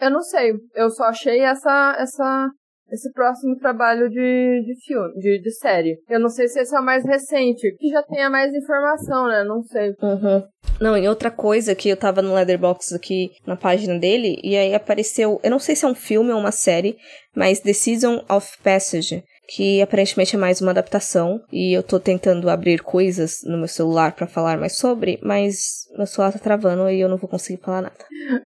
[0.00, 2.48] Eu não sei, eu só achei essa, essa,
[2.90, 5.98] esse próximo trabalho de, de filme, de, de série.
[6.08, 9.44] Eu não sei se esse é o mais recente, que já tenha mais informação, né?
[9.44, 9.94] Não sei.
[10.02, 10.42] Uhum.
[10.80, 14.74] Não, e outra coisa que eu tava no Letterboxd aqui na página dele, e aí
[14.74, 16.96] apareceu, eu não sei se é um filme ou uma série,
[17.34, 22.50] mas The Season of Passage, que aparentemente é mais uma adaptação e eu tô tentando
[22.50, 27.00] abrir coisas no meu celular para falar mais sobre, mas meu celular tá travando e
[27.00, 27.96] eu não vou conseguir falar nada.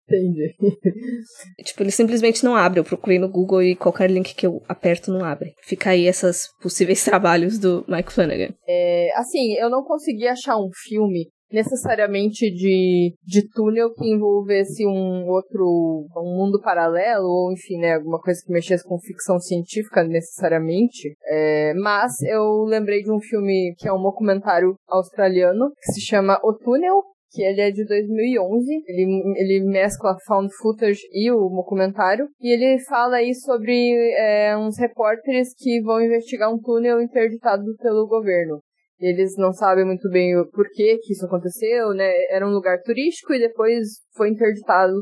[0.08, 0.54] Entendi.
[1.64, 2.78] Tipo, ele simplesmente não abre.
[2.78, 5.52] Eu procurei no Google e qualquer link que eu aperto não abre.
[5.62, 8.54] Fica aí essas possíveis trabalhos do Mike Flanagan.
[8.66, 15.26] É, assim, eu não consegui achar um filme necessariamente de, de túnel que envolvesse um
[15.28, 21.16] outro um mundo paralelo ou enfim né alguma coisa que mexesse com ficção científica necessariamente.
[21.24, 26.38] É, mas eu lembrei de um filme que é um documentário australiano que se chama
[26.42, 27.02] O Túnel
[27.36, 32.82] que ele é de 2011, ele, ele mescla found footage e o documentário, e ele
[32.84, 38.60] fala aí sobre é, uns repórteres que vão investigar um túnel interditado pelo governo.
[38.98, 42.10] Eles não sabem muito bem o porquê que isso aconteceu, né?
[42.30, 44.94] Era um lugar turístico e depois foi interditado.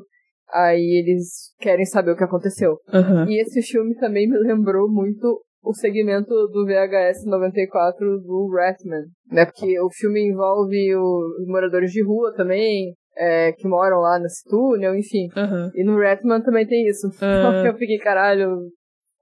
[0.53, 2.77] Aí eles querem saber o que aconteceu.
[2.93, 3.29] Uhum.
[3.29, 9.47] E esse filme também me lembrou muito o segmento do VHS 94 do Ratman, né?
[9.47, 14.95] Porque o filme envolve os moradores de rua também, é, que moram lá nesse túnel,
[14.95, 15.29] enfim.
[15.35, 15.71] Uhum.
[15.75, 17.07] E no Ratman também tem isso.
[17.07, 17.65] Uhum.
[17.67, 18.51] Eu fiquei, caralho,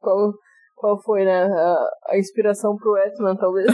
[0.01, 0.33] qual,
[0.83, 3.67] qual foi, né, a, a inspiração pro Ratman, talvez?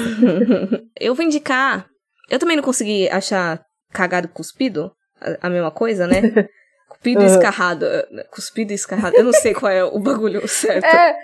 [1.00, 1.86] eu vou indicar.
[2.30, 6.20] Eu também não consegui achar cagado cuspido, a, a mesma coisa, né?
[6.88, 7.30] Cuspido e Uhum.
[7.32, 7.86] escarrado.
[8.30, 9.16] Cuspido e escarrado.
[9.16, 10.84] Eu não sei qual é o bagulho certo.
[10.84, 11.16] é,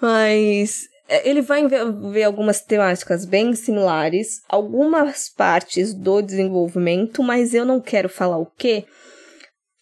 [0.00, 7.64] Mas é, ele vai envolver algumas temáticas bem similares, algumas partes do desenvolvimento, mas eu
[7.64, 8.84] não quero falar o quê,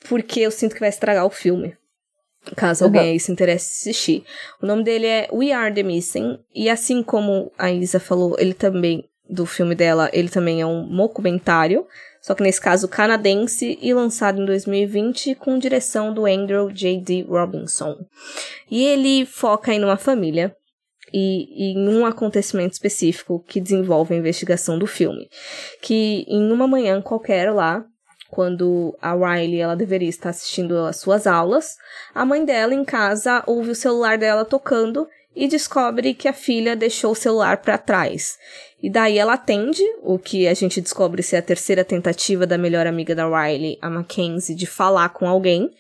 [0.09, 1.77] porque eu sinto que vai estragar o filme.
[2.57, 2.89] Caso Uhum.
[2.89, 4.25] alguém aí se interesse em assistir.
[4.63, 8.55] O nome dele é We Are the Missing, e assim como a Isa falou, ele
[8.55, 11.87] também, do filme dela, ele também é um documentário,
[12.21, 17.27] só que nesse caso canadense e lançado em 2020 com direção do Andrew J.D.
[17.29, 17.97] Robinson.
[18.71, 20.55] E ele foca em uma família
[21.13, 25.29] e em um acontecimento específico que desenvolve a investigação do filme.
[25.81, 27.85] Que em uma manhã qualquer lá,
[28.35, 31.77] quando a Riley ela deveria estar assistindo às suas aulas,
[32.13, 35.07] a mãe dela em casa ouve o celular dela tocando
[35.37, 38.37] e descobre que a filha deixou o celular para trás.
[38.83, 42.89] E daí ela atende, o que a gente descobre ser a terceira tentativa da melhor
[42.89, 45.71] amiga da Riley, a Mackenzie, de falar com alguém.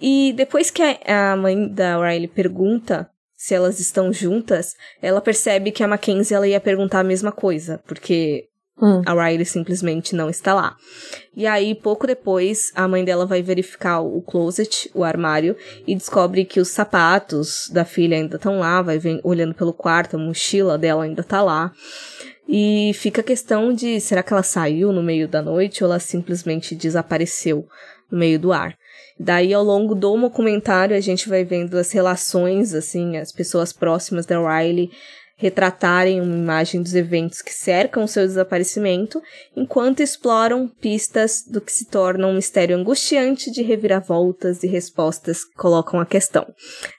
[0.00, 5.84] E depois que a mãe da Riley pergunta se elas estão juntas, ela percebe que
[5.84, 8.48] a Mackenzie ela ia perguntar a mesma coisa, porque
[8.80, 9.02] Hum.
[9.06, 10.76] a Riley simplesmente não está lá.
[11.36, 15.56] E aí, pouco depois, a mãe dela vai verificar o closet, o armário,
[15.86, 20.16] e descobre que os sapatos da filha ainda estão lá, vai ver, olhando pelo quarto,
[20.16, 21.72] a mochila dela ainda tá lá.
[22.48, 26.00] E fica a questão de será que ela saiu no meio da noite ou ela
[26.00, 27.66] simplesmente desapareceu
[28.10, 28.76] no meio do ar.
[29.18, 34.26] Daí, ao longo do documentário, a gente vai vendo as relações, assim, as pessoas próximas
[34.26, 34.90] da Riley
[35.36, 39.20] retratarem uma imagem dos eventos que cercam seu desaparecimento,
[39.56, 45.54] enquanto exploram pistas do que se torna um mistério angustiante de reviravoltas e respostas que
[45.54, 46.46] colocam a questão.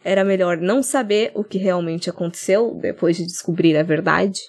[0.03, 4.41] Era melhor não saber o que realmente aconteceu depois de descobrir a verdade?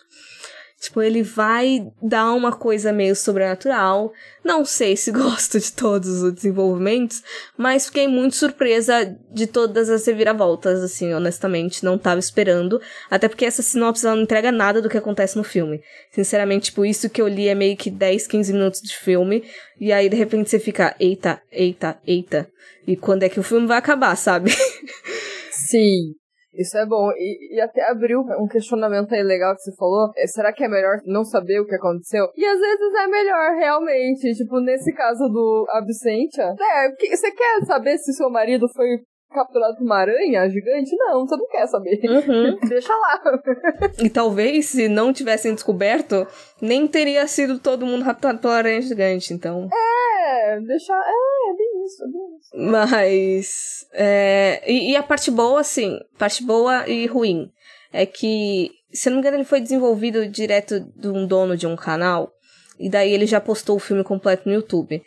[0.79, 4.12] Tipo, ele vai dar uma coisa meio sobrenatural.
[4.45, 7.22] Não sei se gosto de todos os desenvolvimentos,
[7.57, 12.81] mas fiquei muito surpresa de todas as reviravoltas, assim, honestamente, não tava esperando.
[13.11, 15.81] Até porque essa sinopse não entrega nada do que acontece no filme.
[16.11, 19.45] Sinceramente, tipo, isso que eu li é meio que 10, 15 minutos de filme,
[19.81, 22.49] e aí de repente você fica, eita, eita, eita.
[22.87, 24.53] E quando é que o filme vai acabar, sabe?
[25.51, 26.14] Sim.
[26.57, 27.11] Isso é bom.
[27.12, 30.11] E, e até abriu um questionamento aí legal que você falou.
[30.16, 32.26] É, será que é melhor não saber o que aconteceu?
[32.36, 34.34] E às vezes é melhor, realmente.
[34.34, 36.54] Tipo, nesse caso do Absentia.
[36.61, 38.86] É, que- você quer saber se seu marido foi
[39.32, 40.96] capturado por uma aranha gigante?
[40.96, 42.00] Não, você não quer saber.
[42.04, 42.59] Uhum.
[42.68, 43.20] Deixa lá.
[44.02, 46.26] E talvez, se não tivessem descoberto,
[46.61, 49.68] nem teria sido todo mundo raptado pela aranha gigante, então.
[49.72, 50.92] É, deixa.
[50.92, 51.54] É, é
[51.87, 52.70] isso, bem isso.
[52.70, 53.87] Mas.
[53.95, 57.49] É, e, e a parte boa, assim, parte boa e ruim,
[57.93, 61.66] é que, se eu não me engano, ele foi desenvolvido direto de um dono de
[61.66, 62.30] um canal,
[62.78, 65.03] e daí ele já postou o filme completo no YouTube.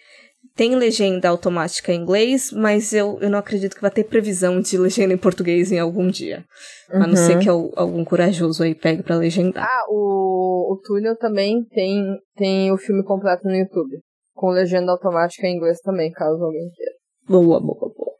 [0.55, 4.77] Tem legenda automática em inglês, mas eu, eu não acredito que vai ter previsão de
[4.77, 6.43] legenda em português em algum dia.
[6.91, 9.63] A não ser que al- algum corajoso aí pegue pra legendar.
[9.63, 14.01] Ah, o, o Túnel também tem, tem o filme completo no YouTube.
[14.39, 16.93] Com legenda automática em inglês também, caso alguém queira.
[17.27, 18.13] Boa, boa, boa.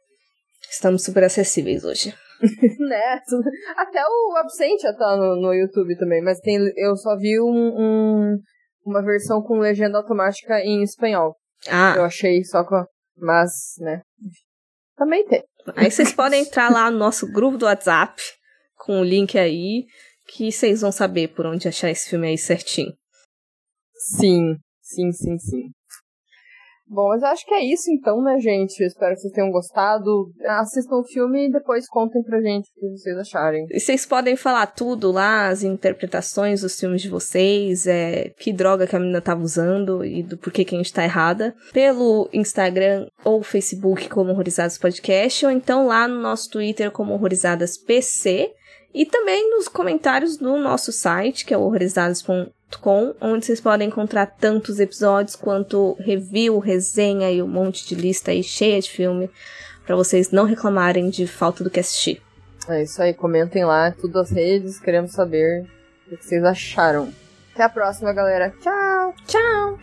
[0.70, 2.14] Estamos super acessíveis hoje.
[2.78, 3.20] né?
[3.74, 8.38] Até o Absentia tá no, no YouTube também, mas tem, eu só vi um, um-
[8.84, 11.36] uma versão com legenda automática em espanhol.
[11.66, 12.84] Eu Ah, achei só com.
[13.16, 14.02] Mas, né?
[14.96, 15.42] Também tem.
[15.76, 18.20] aí vocês podem entrar lá no nosso grupo do WhatsApp,
[18.76, 19.86] com o link aí,
[20.28, 22.92] que vocês vão saber por onde achar esse filme aí certinho.
[23.94, 25.70] Sim, sim, sim, sim.
[26.92, 28.80] Bom, mas acho que é isso então, né, gente?
[28.80, 30.32] Eu espero que vocês tenham gostado.
[30.44, 33.64] Assistam o filme e depois contem pra gente o que vocês acharem.
[33.70, 38.88] E vocês podem falar tudo lá, as interpretações dos filmes de vocês, é, que droga
[38.88, 43.06] que a menina tava usando e do porquê que a gente tá errada, pelo Instagram
[43.24, 48.52] ou Facebook como Horrorizados Podcast, ou então lá no nosso Twitter como Horrorizadas PC.
[48.92, 54.26] E também nos comentários do nosso site, que é horrorizados.com com, onde vocês podem encontrar
[54.26, 59.30] tantos episódios quanto review, resenha e um monte de lista aí cheia de filme
[59.86, 62.22] para vocês não reclamarem de falta do que assistir.
[62.68, 65.66] É isso aí, comentem lá, tudo as redes, queremos saber
[66.06, 67.12] o que vocês acharam.
[67.54, 68.54] Até a próxima, galera.
[68.60, 69.14] Tchau!
[69.26, 69.78] Tchau!